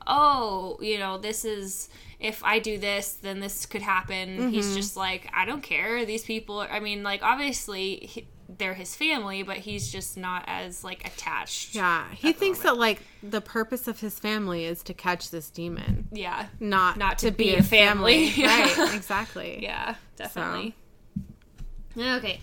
[0.08, 4.50] "Oh, you know, this is if I do this, then this could happen." Mm-hmm.
[4.50, 6.06] He's just like, "I don't care.
[6.06, 8.28] These people, are, I mean, like obviously he,
[8.58, 13.02] they're his family, but he's just not as like attached." Yeah, he thinks that like
[13.22, 16.48] the purpose of his family is to catch this demon, Yeah.
[16.60, 18.34] not Not to be a family.
[18.38, 18.94] right?
[18.96, 19.60] Exactly.
[19.62, 20.76] Yeah, definitely.
[21.98, 22.40] Okay,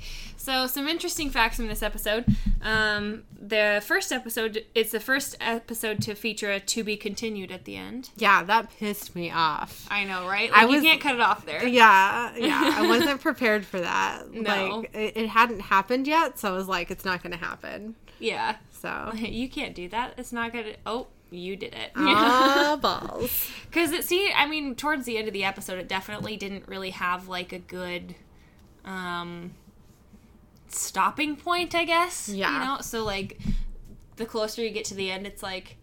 [0.47, 2.24] so some interesting facts from this episode.
[2.62, 7.64] Um, the first episode, it's the first episode to feature a to be continued at
[7.64, 8.11] the end.
[8.16, 9.86] Yeah, that pissed me off.
[9.90, 10.51] I know, right?
[10.53, 11.66] I Like, was- you can't cut it off there.
[11.66, 14.32] Yeah, yeah, I wasn't prepared for that.
[14.32, 14.51] No.
[14.78, 17.97] Like it, it hadn't happened yet, so I was like, it's not going to happen.
[18.20, 18.57] Yeah.
[18.70, 20.14] So You can't do that.
[20.16, 20.74] It's not gonna.
[20.86, 21.90] Oh, you did it.
[21.97, 23.51] ah balls.
[23.68, 26.90] Because it see, I mean, towards the end of the episode, it definitely didn't really
[26.90, 28.14] have like a good
[28.84, 29.51] um
[30.68, 32.28] stopping point, I guess.
[32.28, 32.52] Yeah.
[32.52, 33.38] You know, so like
[34.16, 35.76] the closer you get to the end, it's like.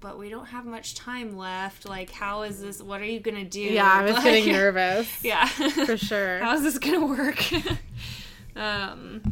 [0.00, 1.88] But we don't have much time left.
[1.88, 2.82] Like, how is this?
[2.82, 3.60] What are you gonna do?
[3.62, 5.08] Yeah, I was Like- getting nervous.
[5.24, 6.38] Yeah, for sure.
[6.42, 7.42] How is this gonna work?
[8.54, 9.22] um.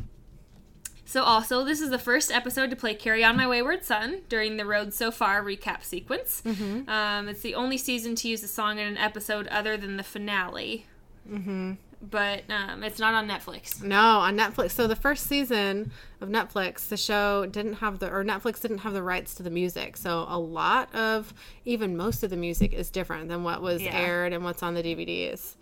[1.05, 4.57] So also, this is the first episode to play "Carry On My Wayward Son" during
[4.57, 6.43] the Road So Far recap sequence.
[6.47, 6.89] Mm-hmm.
[6.89, 10.03] Um, it's the only season to use the song in an episode other than the
[10.03, 10.87] finale.
[11.31, 11.73] Mm-hmm.
[12.03, 13.83] But um, it's not on Netflix.
[13.83, 14.73] No, on Netflix.
[14.73, 15.93] So the first season
[16.23, 19.51] of Netflix, the show didn't have the or Netflix didn't have the rights to the
[19.51, 19.97] music.
[19.97, 23.97] So a lot of even most of the music is different than what was Yeah.
[23.99, 25.55] aired and what's on the DVDs.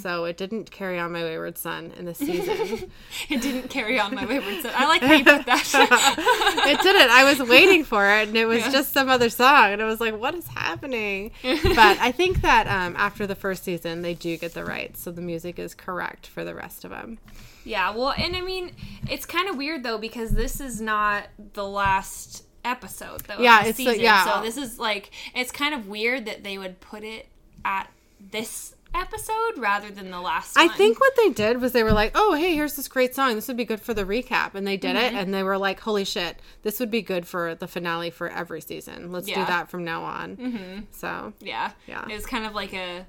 [0.00, 2.90] So it didn't carry on my wayward son in this season.
[3.28, 4.72] It didn't carry on my wayward son.
[4.76, 5.66] I like how you put that.
[6.66, 7.10] it didn't.
[7.10, 8.70] I was waiting for it, and it was Yeah.
[8.70, 12.66] just some other song, and I was like, "What is happening?" but I think that
[12.68, 16.26] um, after the first season, they do get the rights, so the music is correct
[16.26, 17.18] for the rest of them.
[17.66, 18.72] Yeah, well, and I mean,
[19.10, 23.34] it's kind of weird though because this is not the last episode though.
[23.34, 24.00] of Yeah, the it's the- season.
[24.00, 24.24] yeah.
[24.36, 27.28] So this is like it's kind of weird that they would put it
[27.64, 27.90] at
[28.30, 30.56] this episode rather than the last.
[30.56, 30.76] I one.
[30.76, 33.34] think what they did was they were like, "Oh, hey, here's this great song.
[33.34, 35.16] This would be good for the recap," and they did Mm-hmm.
[35.16, 38.28] it, and they were like, "Holy shit, this would be good for the finale for
[38.30, 39.12] every season.
[39.12, 40.80] Let's do that from now on." Mm-hmm.
[40.92, 42.04] So Yeah, Yeah.
[42.08, 43.04] It was kind of like a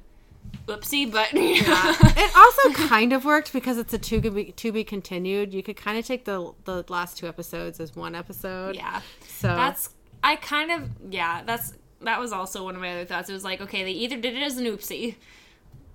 [0.68, 4.84] whoopsie, but yeah, it also kind of worked because it's a to be to be
[4.84, 5.54] continued.
[5.54, 8.76] You could kind of take the the last two episodes as one episode.
[8.76, 9.02] yeah.
[9.28, 9.90] So That's
[10.24, 11.44] I kind of yeah.
[11.46, 13.30] That's that was also one of my other thoughts.
[13.30, 15.16] It was like okay, they either did it as an oopsie,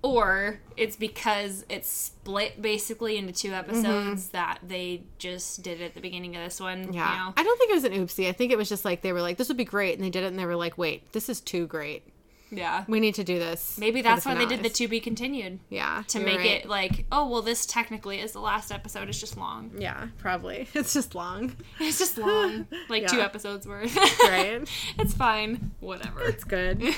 [0.03, 5.93] or it's because it's split basically into two episodes that they just did it at
[5.95, 6.83] the beginning of this one.
[6.83, 6.93] Mm-hmm.
[6.93, 7.11] Yeah.
[7.11, 7.33] you know?
[7.37, 8.27] I don't think it was an oopsie.
[8.27, 9.95] I think it was just like they were like, this would be great.
[9.95, 12.12] And they did it and they were like, wait, this is too great.
[12.53, 12.85] Yeah.
[12.87, 13.77] We need to do this.
[13.77, 16.03] Maybe the that's why they did the finales." to be continued Yeah.
[16.09, 16.45] to make right.
[16.63, 19.09] it like oh well this technically is the last episode.
[19.09, 19.71] It's just long.
[19.77, 20.67] Yeah, probably.
[20.73, 21.55] It's just long.
[21.79, 23.95] It's just long, like two episodes worth.
[24.23, 24.67] Right.
[24.99, 25.71] it's fine.
[25.79, 26.21] Whatever.
[26.21, 26.93] It's good.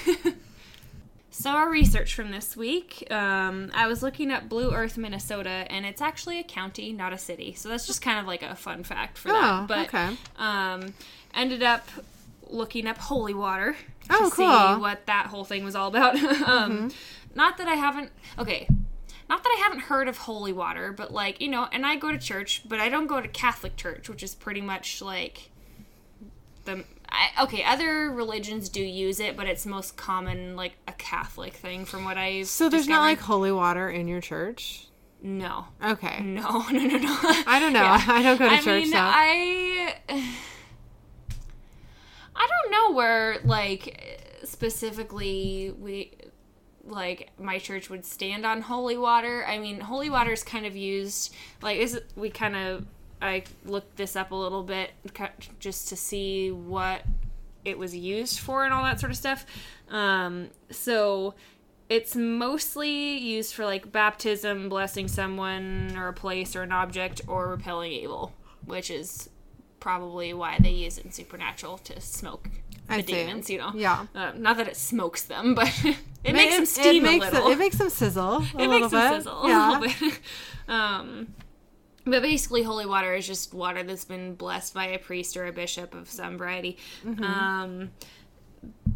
[1.38, 5.86] So, our research from this week, um, I was looking up Blue Earth, Minnesota, and
[5.86, 7.54] it's actually a county, not a city.
[7.56, 9.68] So, that's just kind of like a fun fact for Oh, that.
[9.68, 10.16] But okay.
[10.38, 10.94] um,
[11.34, 11.86] ended up
[12.50, 13.74] looking up holy water
[14.04, 14.46] to Oh, see cool.
[14.48, 14.82] Mm-hmm.
[14.82, 16.16] what that whole thing was all about.
[16.48, 16.92] um,
[17.34, 18.68] Not that I haven't, okay,
[19.28, 22.12] not that I haven't heard of holy water, but like, you know, and I go
[22.12, 25.50] to church, but I don't go to Catholic church, which is pretty much like
[26.66, 31.54] the I, okay other religions do use it but it's most common like a catholic
[31.54, 34.88] thing from what i So there's not like holy water in your church?
[35.22, 36.22] no Okay.
[36.24, 37.18] no no no no
[37.48, 37.86] I don't know.
[37.86, 38.98] I don't go to I church, mean, so.
[39.00, 39.96] I
[42.36, 46.12] I don't know where like specifically we
[46.88, 49.46] like my church would stand on holy water.
[49.48, 52.86] I mean, holy water is kind of used like is we kind of
[53.22, 54.92] I looked this up a little bit
[55.60, 57.04] just to see what
[57.64, 59.46] it was used for and all that sort of stuff.
[59.90, 61.34] Um, so
[61.90, 67.50] it's mostly used for like baptism, blessing someone or a place or an object, or
[67.50, 68.34] repelling evil,
[68.66, 69.30] which is
[69.80, 72.50] probably why they use it in Supernatural to smoke
[72.88, 73.14] the I see.
[73.14, 73.50] demons.
[73.50, 74.08] You know, Yeah.
[74.16, 75.96] Uh, not that it smokes them, but it
[76.26, 77.52] Ma- makes them steam it makes a little.
[77.52, 78.92] It, makes them sizzle a It little makes bit.
[79.00, 79.70] them sizzle yeah.
[79.70, 80.20] a little bit.
[80.68, 81.28] um,
[82.08, 85.52] but basically, holy water is just water that's been blessed by a priest or a
[85.52, 86.78] bishop of some variety.
[87.04, 87.24] Mm-hmm.
[87.24, 87.90] Um,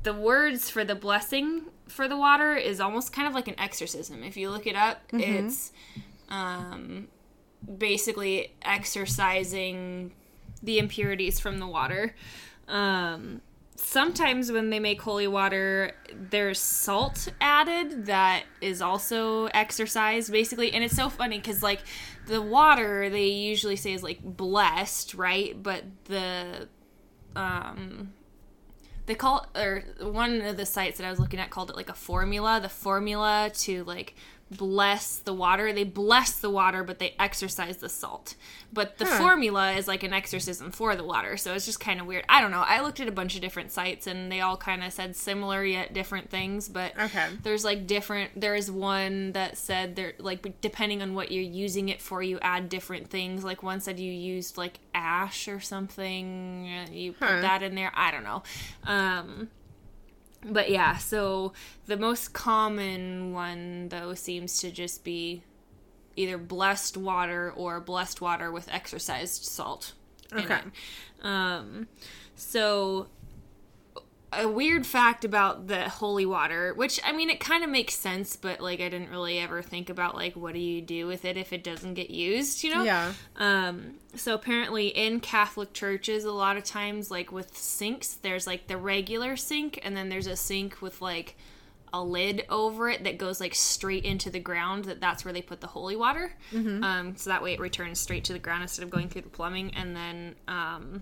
[0.04, 4.24] the words for the blessing for the water is almost kind of like an exorcism.
[4.24, 5.46] If you look it up, Mm-hmm.
[5.48, 5.72] it's
[6.30, 7.08] um,
[7.78, 10.12] basically exorcising
[10.62, 12.16] the impurities from the water.
[12.68, 13.42] Um,
[13.76, 20.72] sometimes when they make holy water, there's salt added that is also exercise, basically.
[20.74, 21.82] And it's so funny because, like,
[22.28, 25.62] the water they usually say is like blessed, right?
[25.62, 26.70] But the
[27.36, 28.14] um
[29.08, 31.90] they call or one of the sites that I was looking at called it like
[31.90, 34.16] a formula, the formula to like
[34.52, 35.72] bless the water.
[35.72, 38.36] They bless the water, but they exorcise the salt.
[38.74, 39.18] But the Huh.
[39.20, 41.38] formula is like an exorcism for the water.
[41.38, 42.26] So it's just kind of weird.
[42.30, 42.64] I don't know.
[42.66, 45.64] I looked at a bunch of different sites and they all kind of said similar
[45.64, 47.30] yet different things, but Okay.
[47.44, 52.02] there's like different there's one that said there like depending on what you're using it
[52.02, 57.14] for you add different things like one said you used like ash or something you
[57.14, 57.42] put Huh.
[57.42, 58.44] that in there i don't know
[58.86, 59.50] um
[60.44, 61.54] but yeah so
[61.88, 65.44] the most common one though seems to just be
[66.16, 69.94] either blessed water or blessed water with exercised salt
[70.32, 70.56] in Okay.
[70.56, 71.26] it.
[71.26, 71.88] um
[72.36, 73.08] so
[74.32, 78.36] a weird fact about the holy water, which I mean, it kind of makes sense,
[78.36, 81.38] but like I didn't really ever think about like what do you do with it
[81.38, 82.84] if it doesn't get used, you know?
[82.84, 83.14] Yeah.
[83.38, 88.68] Um, so apparently in Catholic churches, a lot of times, like with sinks, there's like
[88.68, 91.36] the regular sink, and then there's a sink with like
[91.92, 94.86] a lid over it that goes like straight into the ground.
[94.86, 96.34] That that's where they put the holy water.
[96.84, 99.30] Um, so that way it returns straight to the ground instead of going through the
[99.30, 99.74] plumbing.
[99.76, 101.02] And then um,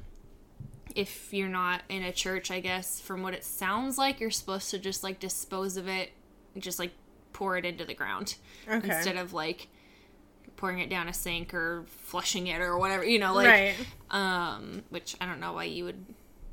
[0.98, 4.72] if you're not in a church, I guess from what it sounds like, you're supposed
[4.72, 6.10] to just like dispose of it,
[6.58, 6.92] just like
[7.34, 8.36] pour it into the ground
[8.68, 8.88] Okay.
[8.96, 9.68] instead of like
[10.56, 13.76] pouring it down a sink or flushing it or whatever, you know, like right.
[14.10, 16.04] um which I don't know why you would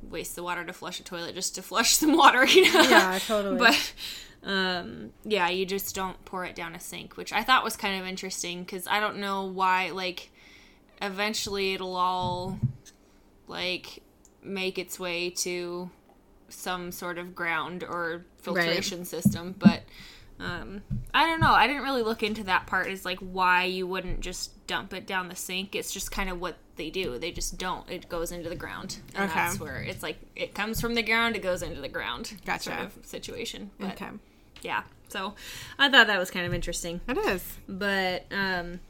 [0.03, 2.81] waste the water to flush a toilet just to flush some water, you know.
[2.81, 3.57] Yeah, totally.
[3.57, 3.93] But
[4.43, 7.99] um yeah, you just don't pour it down a sink, which I thought was kind
[7.99, 10.29] of interesting cuz I don't know why like
[11.01, 12.59] eventually it'll all
[13.47, 14.03] like
[14.45, 15.89] make its way to
[16.49, 19.81] some sort of ground or filtration system, but
[20.39, 20.81] um,
[21.13, 21.53] I don't know.
[21.53, 22.87] I didn't really look into that part.
[22.87, 25.75] Is like why you wouldn't just dump it down the sink.
[25.75, 27.17] It's just kind of what they do.
[27.17, 27.89] They just don't.
[27.89, 29.33] It goes into the ground, and Okay.
[29.39, 31.35] that's where it's like it comes from the ground.
[31.35, 32.33] It goes into the ground.
[32.45, 32.63] Gotcha.
[32.63, 33.71] Sort of situation.
[33.79, 34.09] But Okay.
[34.61, 34.83] yeah.
[35.07, 35.35] So
[35.79, 36.99] I thought that was kind of interesting.
[37.07, 37.57] It is.
[37.69, 38.81] But um,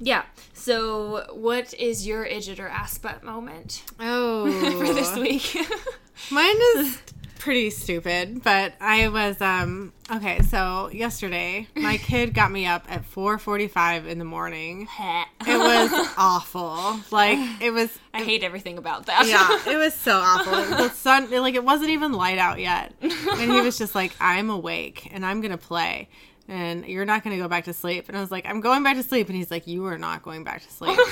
[0.00, 0.24] yeah.
[0.54, 4.50] So what is your idjit or assbutt moment Oh.
[4.86, 5.56] for this week?
[6.30, 6.98] Mine is
[7.38, 13.10] pretty stupid, but I was um okay, so yesterday my kid got me up at
[13.10, 14.86] 4:45 in the morning.
[15.46, 17.00] It was awful.
[17.10, 19.26] Like it was I hate everything about that.
[19.26, 20.76] yeah, it was so awful.
[20.76, 22.92] The sun like it wasn't even light out yet.
[23.00, 26.08] And he was just like I'm awake and I'm going to play.
[26.50, 28.08] And you're not going to go back to sleep.
[28.08, 29.28] And I was like, I'm going back to sleep.
[29.28, 30.98] And he's like, You are not going back to sleep.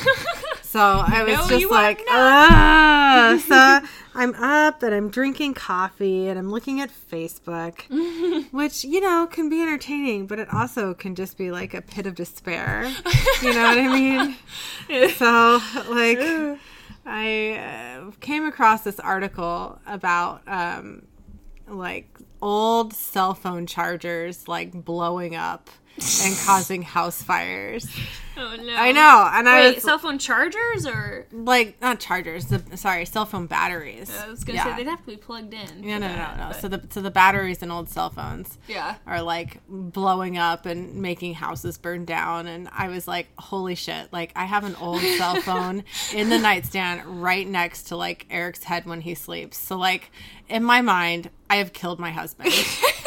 [0.62, 3.42] So I was No, just like, ah.
[3.48, 7.80] So I'm up and I'm drinking coffee and I'm looking at Facebook,
[8.52, 12.04] which, you know, can be entertaining, but it also can just be like a pit
[12.04, 12.86] of despair.
[13.40, 15.08] You know what I mean?
[15.14, 15.58] So,
[15.90, 16.18] like,
[17.06, 21.06] I uh, came across this article about, um,
[21.66, 22.10] like,
[22.40, 25.70] old cell phone chargers, like, blowing up
[26.24, 27.88] and causing house fires.
[28.38, 28.74] Oh no.
[28.74, 29.28] I know.
[29.32, 34.16] And I was cell phone chargers or like not chargers the sorry cell phone batteries
[34.16, 34.64] I was gonna yeah.
[34.64, 35.80] say they'd have to be plugged in.
[35.80, 38.96] no for no no no so the so the batteries in old cell phones yeah.
[39.06, 44.12] are like blowing up and making houses burn down and i was like holy shit
[44.12, 45.82] like i have an old cell phone
[46.14, 50.10] in the nightstand right next to like eric's head when he sleeps so like
[50.48, 52.52] in my mind i have killed my husband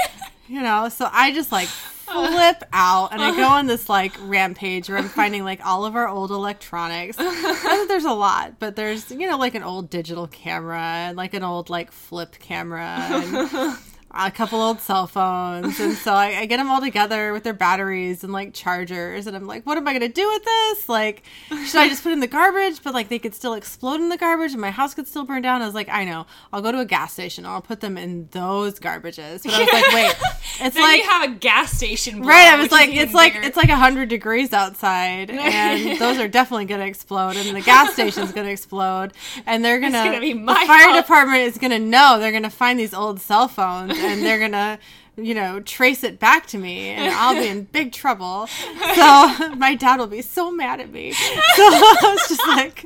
[0.47, 1.69] you know so i just like
[2.11, 3.55] flip out and i go uh-huh.
[3.55, 7.17] on this like rampage where i'm finding like all of our old electronics.
[7.87, 11.43] There's a lot but there's you know like an old digital camera and like an
[11.43, 13.77] old like flip camera and
[14.13, 17.53] a couple old cell phones and so I, I get them all together with their
[17.53, 21.23] batteries and like chargers and i'm like what am i gonna do with this like
[21.65, 24.17] should i just put in the garbage but like they could still explode in the
[24.17, 26.71] garbage and my house could still burn down i was like i know i'll go
[26.71, 30.15] to a gas station i'll put them in those garbages but i was like wait
[30.59, 32.21] it's Then like you have a gas station.
[32.23, 33.47] Right, I was like, it's like bigger.
[33.47, 38.31] it's like hundred degrees outside, and those are definitely gonna explode, and the gas station's
[38.31, 39.13] gonna explode,
[39.47, 40.97] and they're gonna, gonna be the my fire fault.
[40.97, 44.79] department is gonna know they're gonna find these old cell phones, and they're gonna,
[45.17, 48.47] you know, trace it back to me, and I'll be in big trouble.
[48.47, 51.11] So my dad will be so mad at me.
[51.11, 52.85] So I was just like,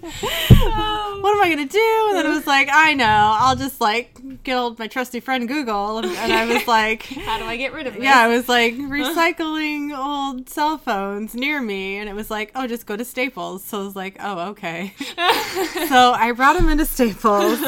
[1.22, 2.06] what am I gonna do?
[2.10, 3.06] And then it was like, I know,
[3.40, 7.04] I'll just like get old my trusty friend Google, and, and I was like.
[7.26, 8.04] How do I get rid of this?
[8.04, 12.68] Yeah, I was like recycling old cell phones near me, and it was like, oh,
[12.68, 13.64] just go to Staples.
[13.64, 14.94] So I was like, oh, okay.
[15.88, 17.60] so I brought them into Staples,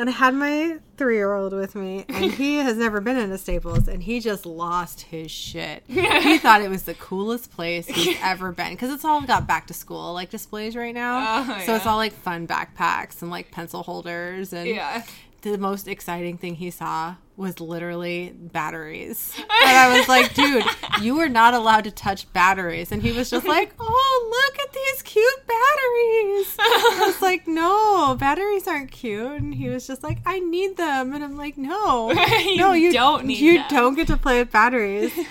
[0.00, 3.38] and I had my three year old with me, and he has never been into
[3.38, 5.82] Staples, and he just lost his shit.
[5.86, 9.66] he thought it was the coolest place he's ever been because it's all got back
[9.68, 11.44] to school like displays right now.
[11.48, 15.04] Oh, so it's all like fun backpacks and like pencil holders and Yeah.
[15.42, 19.32] the most exciting thing he saw was literally batteries.
[19.38, 20.64] And I was like, dude,
[21.00, 22.92] you are not allowed to touch batteries.
[22.92, 26.56] And he was just like, oh, look at these cute batteries.
[26.58, 29.32] I was like, no, batteries aren't cute.
[29.32, 31.12] And he was just like, I need them.
[31.14, 32.10] And I'm like, no,
[32.44, 33.66] You no, you don't need You them.
[33.70, 35.12] don't get to play with batteries.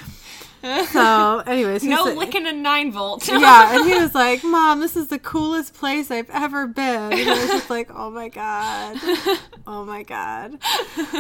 [0.92, 3.28] so, anyways, No said- licking a nine volt.
[3.30, 7.30] yeah, and he was like, "Mom, this is the coolest place I've ever been." And
[7.30, 8.98] I was just like, "Oh my god,
[9.68, 10.60] oh my god."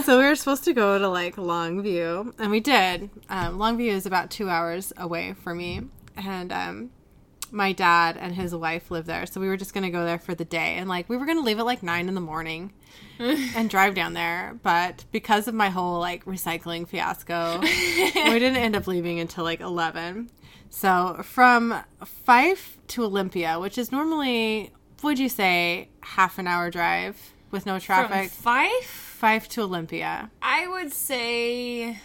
[0.04, 3.10] So we were supposed to go to like Longview, and we did.
[3.30, 5.82] Um, Longview is about two hours away from me,
[6.18, 6.90] and um,
[7.52, 10.36] my dad and his wife live there, so we were just gonna go there for
[10.36, 12.74] the day, and like we were gonna leave at like nine in the morning.
[13.20, 18.78] and drive down there, but because of my whole like recycling fiasco, we didn't end
[18.78, 20.30] up leaving until like 11.
[20.70, 24.72] So from Fife to Olympia, which is normally,
[25.04, 28.32] would you say, half an hour drive with no From traffic?
[28.32, 30.32] Fife, Fife to Olympia.
[30.42, 32.00] I would say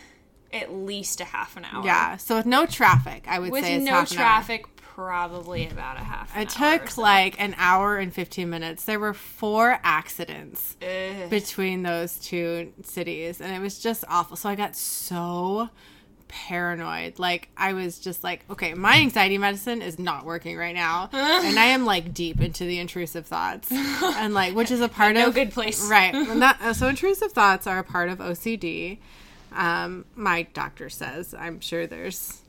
[0.53, 1.85] at least a half an hour.
[1.85, 2.17] Yeah.
[2.17, 4.25] So with no traffic, I would With say no half an hour.
[4.25, 6.37] traffic, probably about a half.
[6.37, 7.03] It took so.
[7.03, 8.85] like an hour and 15 minutes.
[8.85, 11.31] There were four accidents Ugh.
[11.31, 14.37] between those two cities, and it was just awful.
[14.37, 15.69] So I got so
[16.29, 17.19] paranoid.
[17.19, 21.09] Like, I was just like, okay, my anxiety medicine is not working right now.
[21.13, 23.71] and I am like deep into the intrusive thoughts.
[23.73, 25.35] And like, which is a part no of.
[25.35, 25.89] No good place.
[25.89, 26.15] Right.
[26.45, 28.99] That, so intrusive thoughts are a part of OCD.
[29.53, 31.35] Um, my doctor says.
[31.35, 32.43] I'm sure there's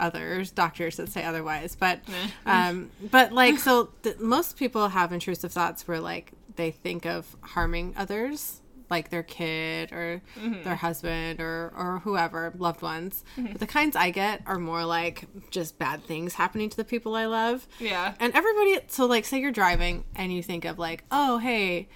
[0.00, 2.00] others doctors that say otherwise but
[2.46, 7.36] um but like so th- most people have intrusive thoughts where like they think of
[7.40, 10.20] harming others like their kid or
[10.62, 13.24] their husband or or whoever loved ones.
[13.36, 17.16] But the kinds i get are more like just bad things happening to the people
[17.16, 17.66] i love.
[17.78, 18.14] Yeah.
[18.20, 21.88] and everybody, so like, say you're driving and you think of like, oh, hey,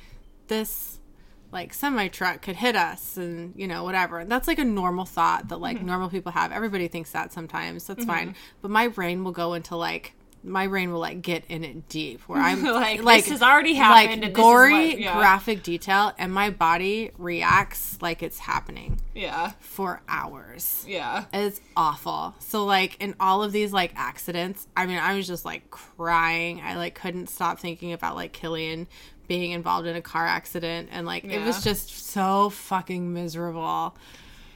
[0.49, 0.98] this
[1.51, 4.25] like semi truck could hit us and you know whatever.
[4.25, 5.87] That's like a normal thought that like mm-hmm.
[5.87, 6.53] normal people have.
[6.53, 7.87] Everybody thinks that sometimes.
[7.87, 8.11] That's mm-hmm.
[8.11, 8.35] fine.
[8.63, 12.21] But my brain will go into like my brain will like get in it deep
[12.23, 15.19] where I'm Like, like this has already happened like and this is gory what- yeah.
[15.19, 19.53] graphic detail, and my body reacts like it's happening Yeah.
[19.59, 20.85] for hours.
[20.87, 21.25] Yeah.
[21.33, 22.35] It's awful.
[22.39, 26.61] So like in all of these like accidents, I mean, I was just like crying.
[26.61, 28.87] I like couldn't stop thinking about like Killian
[29.29, 33.95] being involved in a car accident and like it was just so fucking miserable.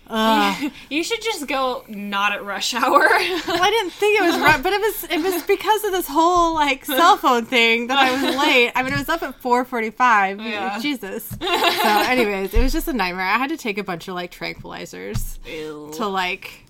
[0.09, 0.73] Ugh.
[0.91, 2.83] You should just go not at rush hour.
[3.01, 6.09] well, I didn't think it was right, but it was it was because of this
[6.09, 8.73] whole like cell phone thing that I was late.
[8.75, 10.41] I mean, it was up at four forty five.
[10.53, 10.79] Yeah.
[10.81, 11.25] Jesus.
[11.25, 13.25] So, anyways, it was just a nightmare.
[13.25, 15.39] I had to take a bunch of like tranquilizers
[15.97, 16.65] to like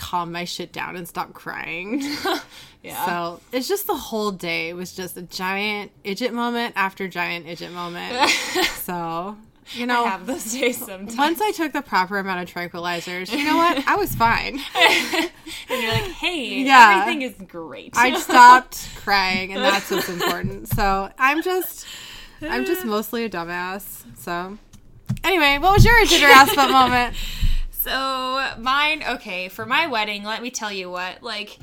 [0.00, 2.00] calm my shit down and stop crying.
[2.82, 3.04] yeah.
[3.04, 7.70] So it's just the whole day was just a giant idjit moment after giant idjit
[7.72, 8.30] moment.
[8.78, 9.36] so
[9.74, 11.16] you know, I have those days sometimes.
[11.16, 13.86] once I took the proper amount of tranquilizers, you know what?
[13.86, 14.58] I was fine.
[14.74, 15.30] and
[15.68, 17.02] you're like, hey, Yeah.
[17.02, 17.92] everything is great.
[17.96, 20.68] I stopped crying, and that's what's important.
[20.68, 21.86] So I'm just,
[22.42, 24.02] I'm just mostly a dumbass.
[24.18, 24.58] So
[25.22, 27.14] anyway, what was your or ass butt moment?
[27.80, 31.56] So mine, okay, for my wedding, let me tell you what, like,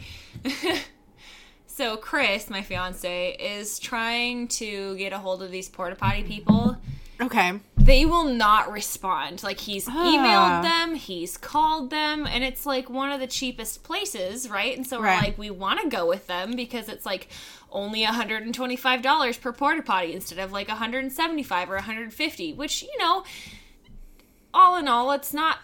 [1.68, 6.76] so Chris, my fiance, is trying to get a hold of these porta potty people.
[7.22, 7.60] Okay.
[7.76, 9.44] They will not respond.
[9.44, 10.62] Like he's emailed ah.
[10.64, 14.76] them, he's called them, and it's like one of the cheapest places, right?
[14.76, 17.28] And so we're like, we want to go with them because it's like
[17.72, 23.24] only $125 per porta potty instead of like 175 or 150, which you know,
[24.52, 25.60] all in all, it's not.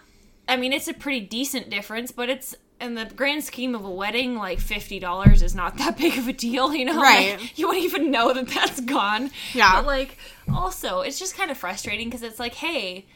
[0.48, 3.90] I mean, it's a pretty decent difference, but it's in the grand scheme of a
[3.90, 7.00] wedding, like fifty dollars is not that big of a deal, you know.
[7.00, 7.38] Right.
[7.40, 9.30] Like, you won't even know that that's gone.
[9.52, 9.72] Yeah.
[9.74, 10.18] But like,
[10.52, 13.06] also, it's just kind of frustrating because it's like, hey,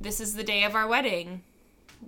[0.00, 1.42] this is the day of our wedding.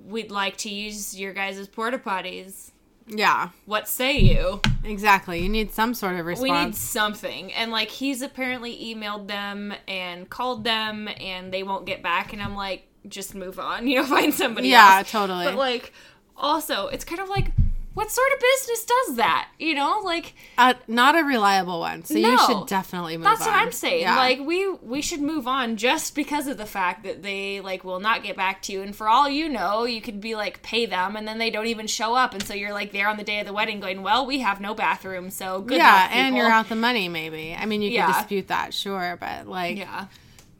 [0.06, 2.70] We'd like to use your guys' porta potties.
[3.12, 4.60] Yeah, What say you?
[4.84, 5.42] exactly.
[5.42, 6.42] You need some sort of response.
[6.48, 7.52] We need something.
[7.52, 12.40] And like he's apparently emailed them and called them and they won't get back and
[12.40, 15.10] I'm like, just move on, you know, find somebody yeah, else.
[15.10, 15.46] totally.
[15.46, 15.92] But like
[16.36, 17.52] also, it's kind of like
[17.92, 19.48] what sort of business does that?
[19.58, 22.04] You know, like uh, not a reliable one.
[22.04, 23.32] So you should definitely move on.
[23.32, 23.52] that's on.
[23.52, 24.02] what I'm saying.
[24.02, 24.16] Yeah.
[24.16, 27.98] Like we we should move on just because of the fact that they like will
[27.98, 28.82] not get back to you.
[28.82, 31.66] And for all you know, you could be like pay them, and then they don't
[31.66, 34.02] even show up, and so you're like there on the day of the wedding, going,
[34.02, 37.08] "Well, we have no bathroom, so good yeah, luck, and you're out the money.
[37.08, 37.56] Maybe.
[37.58, 38.06] I mean, you Yeah.
[38.06, 40.06] could dispute that, sure, but like, Yeah,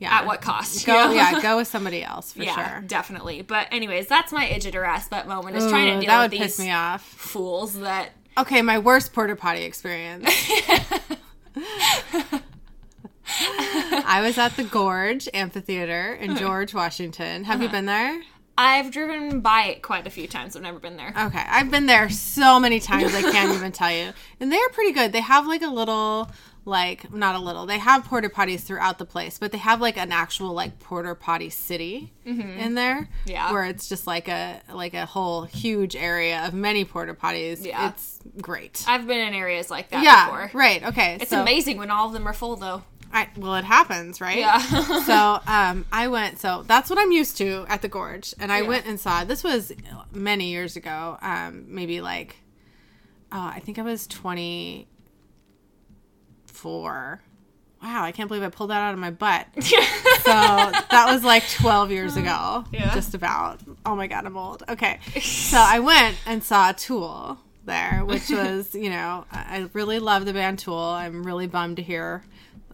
[0.01, 0.13] Yeah.
[0.19, 0.85] At what cost?
[0.87, 1.15] Go, you know?
[1.15, 2.81] yeah, go with somebody else for yeah, sure.
[2.89, 3.43] definitely.
[3.43, 5.57] But anyways, that's my or ass moment.
[5.57, 7.03] Is Ooh, trying to deal that with would these piss me off.
[7.05, 8.11] fools that.
[8.39, 10.25] Okay, my worst porta potty experience.
[13.43, 17.45] I was at the Gorge Amphitheater in George, Washington.
[17.45, 17.77] Have you Uh-huh.
[17.77, 18.23] been there?
[18.59, 20.55] I've driven by it quite a few times.
[20.55, 21.15] I've never been there.
[21.17, 24.13] Okay, I've been there so many times I can't even tell you.
[24.39, 25.13] And they're pretty good.
[25.13, 26.31] They have like a little
[26.65, 27.67] like not a little.
[27.67, 31.15] They have porta potties throughout the place, but they have like an actual like porta
[31.15, 33.03] potty city in there.
[33.03, 33.31] Mm-hmm.
[33.31, 33.53] Yeah.
[33.53, 37.65] Where it's just like a like a whole huge area of many porta potties.
[37.65, 37.89] Yeah.
[37.91, 38.85] It's great.
[38.87, 40.27] I've been in areas like that yeah.
[40.27, 40.51] before.
[40.53, 40.83] Right.
[40.85, 41.19] Okay.
[41.21, 42.83] It's so, amazing when all of them are full, though.
[43.13, 44.39] I, well, it happens, right?
[44.39, 44.59] Yeah.
[45.05, 46.39] so um, I went.
[46.39, 48.69] So that's what I'm used to at the gorge, and I Yeah.
[48.69, 49.25] went and saw.
[49.25, 49.73] This was
[50.13, 51.19] many years ago.
[51.21, 52.37] Um, maybe like,
[53.33, 54.07] oh, I think I was
[56.61, 57.21] 24.
[57.83, 59.47] Wow, I can't believe I pulled that out of my butt.
[60.21, 62.65] So that was like 12 years ago.
[62.73, 62.95] Yeah.
[62.95, 63.59] Just about.
[63.87, 64.63] Oh my God, I'm old.
[64.69, 65.01] Okay.
[65.21, 70.33] So I went and saw Tool there, which was, you know, I really love the
[70.35, 70.77] band Tool.
[70.79, 72.23] I'm really bummed to hear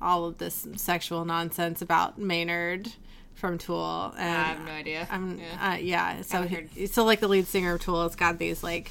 [0.02, 2.92] all of this sexual nonsense about Maynard
[3.34, 4.12] from Tool.
[4.18, 5.06] And I have no idea.
[5.10, 5.72] I'm, Yeah.
[5.72, 6.22] uh, yeah.
[6.22, 8.90] So, he, so like the lead singer of Tool has got these like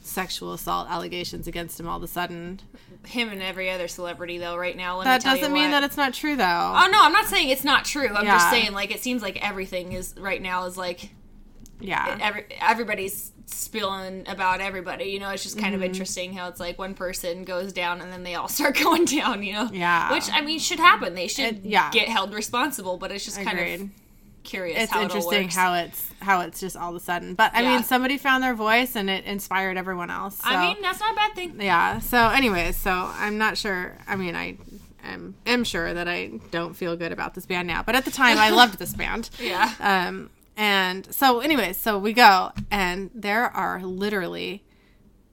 [0.00, 2.60] sexual assault allegations against him all of a sudden.
[3.04, 4.98] Him and every other celebrity, though, right now.
[4.98, 6.44] Let That doesn't mean that it's not true, though.
[6.44, 8.08] Oh no, I'm not saying it's not true.
[8.08, 8.36] I'm Yeah.
[8.38, 11.10] just saying like it seems like everything is right now is like
[11.80, 12.16] yeah.
[12.20, 15.06] every everybody's spilling about everybody.
[15.06, 15.82] You know, it's just kind Mm-hmm.
[15.82, 19.04] of interesting how it's like one person goes down and then they all start going
[19.04, 19.42] down.
[19.42, 20.12] You know, Yeah.
[20.12, 21.14] Which I mean should happen.
[21.14, 21.90] They should It- yeah.
[21.90, 22.98] get held responsible.
[22.98, 23.90] But it's just kind of
[24.42, 24.82] curious.
[24.82, 25.54] it's how it interesting works.
[25.54, 27.34] how it's how it's just all of a sudden.
[27.34, 27.74] But I Yeah.
[27.74, 30.36] mean, somebody found their voice and it inspired everyone else.
[30.38, 30.48] So.
[30.48, 31.60] I mean, that's not a bad thing.
[31.60, 31.98] yeah.
[32.00, 33.96] So, anyways, so I'm not sure.
[34.06, 34.56] I mean, I
[35.04, 38.10] am am sure that I don't feel good about this band now, but at the
[38.12, 39.30] time, I loved this band.
[39.40, 39.72] Yeah.
[39.80, 40.30] Um.
[40.56, 44.62] And so, anyways, so we go, and there are literally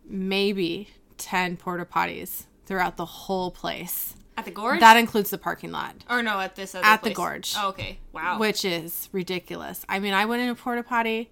[0.07, 4.15] maybe ten porta potties throughout the whole place.
[4.39, 4.79] At the gorge.
[4.79, 5.95] That includes the parking lot.
[6.09, 7.53] or no, at this other At the gorge.
[7.57, 7.99] Oh, okay.
[8.13, 8.39] Wow.
[8.39, 9.85] which is ridiculous.
[9.89, 11.29] I mean, I went in a porta potty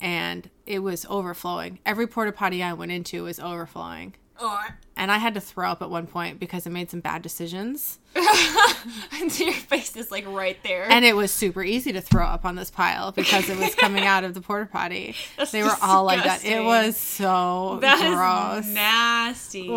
[0.00, 1.78] and it was overflowing.
[1.84, 4.14] Every porta potty I went into was overflowing.
[4.42, 7.22] Or And I had to throw up at one point because I made some bad
[7.22, 7.98] decisions.
[8.14, 10.90] and so your face is like right there.
[10.90, 14.04] And it was super easy to throw up on this pile because it was coming
[14.04, 15.14] out of the porta potty.
[15.36, 16.44] That's they were all like that.
[16.44, 18.74] It was so That is gross.
[18.74, 19.68] nasty.
[19.68, 19.74] Ugh.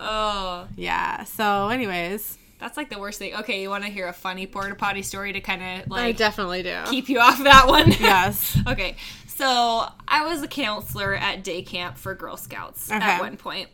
[0.00, 1.24] Oh, Yeah.
[1.24, 3.34] So, anyways, that's like the worst thing.
[3.36, 6.12] Okay, you want to hear a funny porta potty story to kind of like I
[6.12, 6.78] definitely do.
[6.86, 7.90] keep you off that one?
[7.90, 8.56] yes.
[8.68, 8.96] okay,
[9.36, 13.00] so I was a counselor at day camp for Girl Scouts Okay.
[13.04, 13.68] at one point,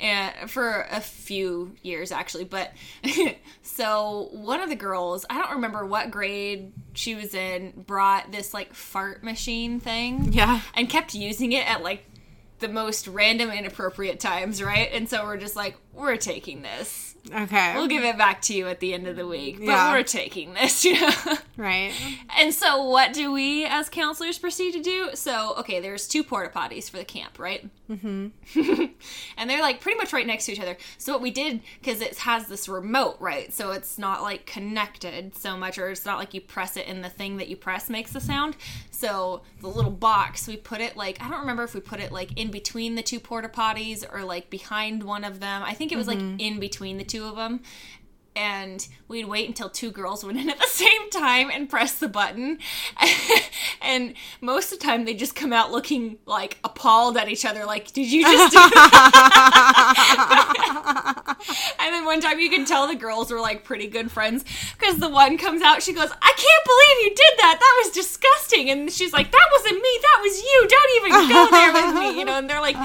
[0.00, 2.44] and for a few years actually.
[2.44, 2.72] But
[3.62, 8.54] so one of the girls, I don't remember what grade she was in, brought this
[8.54, 10.60] like fart machine thing, Yeah.
[10.74, 12.04] and kept using it at like
[12.58, 14.88] the most random inappropriate times, right?
[14.92, 17.14] And so we're just like, we're taking this.
[17.34, 17.74] Okay.
[17.74, 19.92] We'll give it back to you at the end of the week, but Yeah.
[19.92, 21.10] we're taking this, you know.
[21.56, 21.92] right.
[22.38, 25.10] And so, what do we as counselors proceed to do?
[25.14, 27.68] So, okay, there's two porta potties for the camp, right?
[27.90, 28.28] Mm-hmm.
[29.36, 30.76] and they're like pretty much right next to each other.
[30.98, 33.52] So, what we did, because it has this remote, right?
[33.52, 37.02] So, it's not like connected so much, or it's not like you press it and
[37.02, 38.56] the thing that you press makes the sound.
[38.92, 42.12] So, the little box, we put it like, I don't remember if we put it
[42.12, 45.64] like in between the two porta potties or like behind one of them.
[45.64, 46.40] I think it was like mm-hmm.
[46.40, 47.60] in between the two of them
[48.36, 52.06] and we'd wait until two girls went in at the same time and press the
[52.08, 52.58] button.
[53.82, 57.64] and most of the time they just come out looking like appalled at each other,
[57.64, 58.86] like, did you just do that?
[61.80, 64.44] and then one time you could tell the girls were like pretty good friends
[64.78, 67.56] because the one comes out, she goes, I can't believe you did that.
[67.58, 68.70] That was disgusting.
[68.70, 70.66] And she's like, that wasn't me, that was you.
[70.68, 72.18] Don't even go there with me.
[72.18, 72.76] You know, and they're like,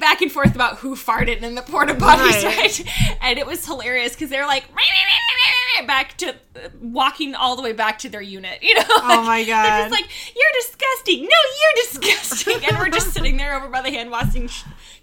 [0.00, 2.44] back and forth about who farted in the porta potties, Right.
[2.44, 2.84] right?
[3.20, 4.64] And it was hilarious because they're like
[5.86, 6.34] back to
[6.80, 8.82] walking all the way back to their unit, you know?
[8.88, 9.64] Oh my god!
[9.64, 11.22] They're just like, you're disgusting.
[11.22, 12.64] No, you're disgusting.
[12.68, 14.48] and we're just sitting there over by the hand washing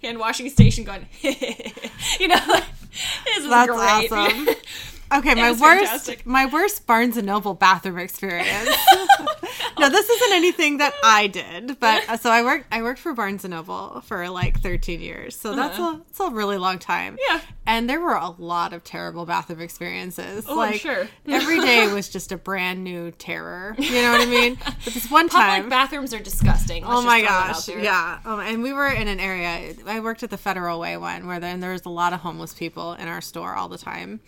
[0.02, 2.64] hand washing station, going, you know, like,
[3.24, 4.12] this is That's great.
[4.12, 4.48] awesome.
[5.14, 6.26] Okay, my worst fantastic.
[6.26, 8.68] my worst Barnes and Noble bathroom experience.
[9.78, 13.12] no, this isn't anything that I did, but uh, so I worked I worked for
[13.12, 15.36] Barnes and Noble for like 13 years.
[15.36, 17.14] So that's a it's a really long time.
[17.14, 17.38] Uh-huh.
[17.38, 17.54] Yeah.
[17.64, 20.46] And there were a lot of terrible bathroom experiences.
[20.48, 21.08] Oh, like sure.
[21.28, 23.76] every day was just a brand new terror.
[23.78, 24.58] You know what I mean?
[24.64, 26.82] But this one time Public bathrooms are disgusting.
[26.82, 27.68] Let's Oh my throw that out gosh!
[27.68, 29.74] Yeah, um, and we were in an area.
[29.86, 32.54] I worked at the Federal Way one, where then there was a lot of homeless
[32.54, 34.20] people in our store all the time.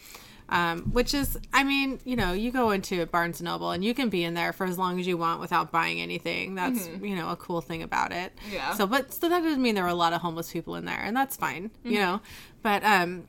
[0.47, 3.95] Um, which is, I mean, you know, you go into Barnes and Noble and you
[3.95, 6.55] can be in there for as long as you want without buying anything.
[6.55, 8.37] That's you know a cool thing about it.
[8.37, 8.55] Mm-hmm.
[8.55, 8.75] Yeah.
[8.75, 11.01] So, but so that doesn't mean there were a lot of homeless people in there,
[11.01, 11.71] and that's fine.
[11.71, 11.91] Mm-hmm.
[11.91, 12.21] You know,
[12.63, 13.27] but um,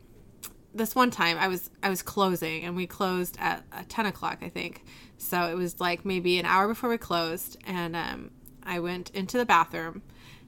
[0.73, 4.39] this one time I was I was closing and we closed at, at ten o'clock
[4.41, 4.83] I think.
[5.17, 8.31] So it was like maybe an hour before we closed, and um,
[8.63, 10.01] I went into the bathroom.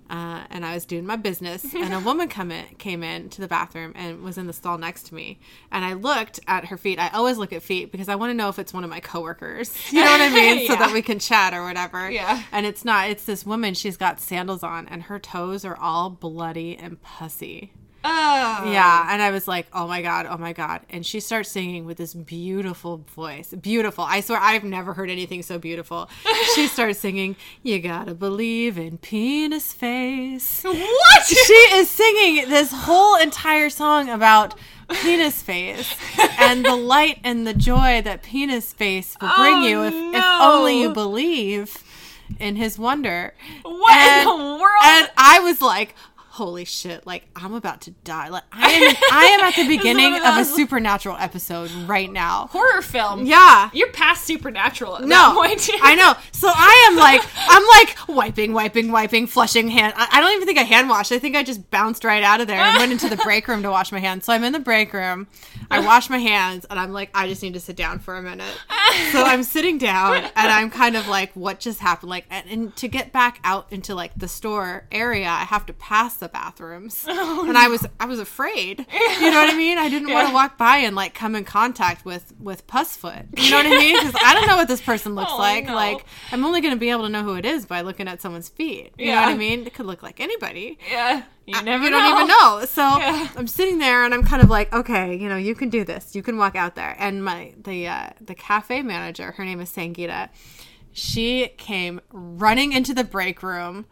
[0.10, 3.42] Uh, and I was doing my business, and a woman come in, came in to
[3.42, 5.40] the bathroom and was in the stall next to me.
[5.72, 6.98] And I looked at her feet.
[7.00, 9.00] I always look at feet because I want to know if it's one of my
[9.00, 9.76] coworkers.
[9.98, 10.68] You know what I mean?
[10.68, 12.10] So that we can chat or whatever.
[12.12, 12.44] Yeah.
[12.52, 13.10] And it's not.
[13.10, 13.74] It's this woman.
[13.74, 17.72] She's got sandals on, and her toes are all bloody and pussy.
[18.10, 18.72] Oh.
[18.72, 21.86] Yeah, and I was like, "Oh my god, oh my god!" And she starts singing
[21.86, 24.04] with this beautiful voice, beautiful.
[24.06, 26.10] I swear, I've never heard anything so beautiful.
[26.56, 31.26] She starts singing, "You gotta believe in penis face." What?
[31.26, 34.56] She is singing this whole entire song about
[34.90, 35.94] penis face
[36.40, 40.24] and the light and the joy that penis face will bring Oh, you if, if
[40.40, 41.78] only you believe
[42.40, 43.34] in his wonder.
[43.64, 44.84] What And- in the world?
[44.84, 45.94] And I was like,
[46.38, 48.30] holy shit, like I'm about to die.
[48.30, 52.48] Like I am I am at the beginning of of a supernatural episode right now.
[52.52, 53.26] Horror film.
[53.26, 53.70] Yeah.
[53.74, 55.68] You're past supernatural at that No, point.
[55.82, 56.14] I know.
[56.32, 59.94] So I am like, I'm like wiping, wiping, wiping, flushing hand.
[59.98, 61.12] I, I don't even think I hand washed.
[61.12, 63.64] I think I just bounced right out of there and went into the break room
[63.64, 64.26] to wash my hands.
[64.26, 65.28] So I'm in the break room.
[65.72, 68.22] I wash my hands and I'm like, I just need to sit down for a
[68.22, 68.56] minute.
[69.12, 72.10] So I'm sitting down and I'm kind of like, what just happened?
[72.10, 75.74] Like, and, and to get back out into like the store area, I have to
[75.74, 77.06] pass the bathrooms.
[77.10, 78.86] and I was, I was afraid.
[79.18, 79.78] You know what I mean?
[79.78, 83.26] I didn't want to walk by and like come in contact with with Pussfoot.
[83.38, 83.98] You know what I mean?
[83.98, 85.66] Because I don't know what this person looks Oh, like.
[85.66, 85.74] no.
[85.76, 88.22] Like I'm only going to be able to know who it is by looking at
[88.22, 88.94] someone's feet.
[88.98, 89.66] You know what I mean?
[89.66, 90.78] It could look like anybody.
[90.90, 91.24] yeah.
[91.46, 91.98] You never you know.
[92.00, 92.66] don't even know.
[92.66, 93.30] So Yeah.
[93.38, 96.14] I'm sitting there and I'm kind of like, okay, you know, you can do this.
[96.16, 96.96] You can walk out there.
[97.00, 100.30] And my the uh, the cafe manager, her name is Sangita.
[100.92, 103.86] She came running into the break room,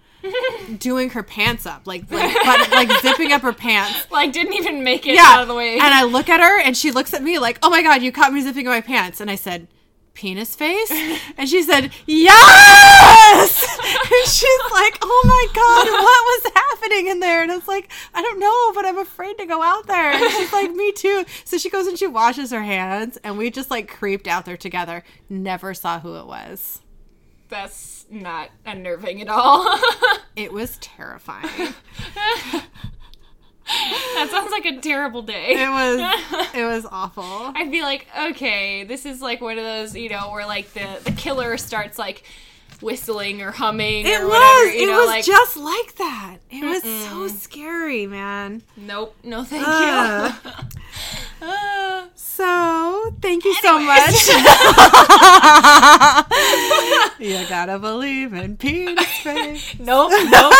[0.77, 4.07] doing her pants up, like like but, like zipping up her pants.
[4.11, 5.23] Like, didn't even make it Yeah.
[5.25, 5.73] out of the way.
[5.73, 8.11] And I look at her and she looks at me like, oh my God, you
[8.11, 9.19] caught me zipping up my pants.
[9.19, 9.67] And I said,
[10.13, 10.91] penis face?
[11.37, 13.77] And she said, yes!
[14.05, 17.41] And she's like, oh my God, what was happening in there?
[17.43, 20.11] And it's like, I don't know, but I'm afraid to go out there.
[20.11, 21.25] And she's like, me too.
[21.43, 24.57] So she goes and she washes her hands and we just like creeped out there
[24.57, 25.03] together.
[25.29, 26.81] Never saw who it was.
[27.49, 29.79] That's not unnerving at all.
[30.35, 31.73] It was terrifying.
[33.65, 35.53] that sounds like a terrible day.
[35.53, 37.23] It was, it was awful.
[37.23, 40.99] I'd be like, okay, this is like one of those, you know, where like the
[41.05, 42.23] the killer starts like
[42.81, 44.29] whistling or humming It or was.
[44.33, 44.73] whatever.
[44.73, 46.37] You it know, was like just like that.
[46.49, 48.61] It was so scary, man.
[48.77, 50.33] nope, no, thank Ugh.
[50.45, 51.47] you.
[51.47, 52.05] Uh,
[52.35, 54.11] So, thank you so much.
[57.17, 59.79] You gotta believe in penis face.
[59.79, 60.53] nope, nope.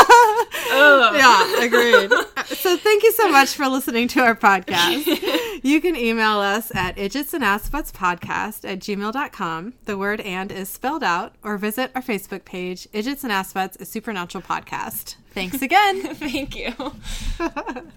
[0.72, 1.16] Ugh.
[1.16, 2.12] Yeah, agreed.
[2.46, 5.60] So, thank you so much for listening to our podcast.
[5.64, 9.74] You can email us at idjits and assbutts podcast at gmail.com.
[9.84, 13.86] The word and is spelled out, or visit our Facebook page, Idjits and Assbutts, a
[13.86, 15.16] supernatural podcast.
[15.34, 16.02] Thanks again.
[16.16, 16.74] Thank you.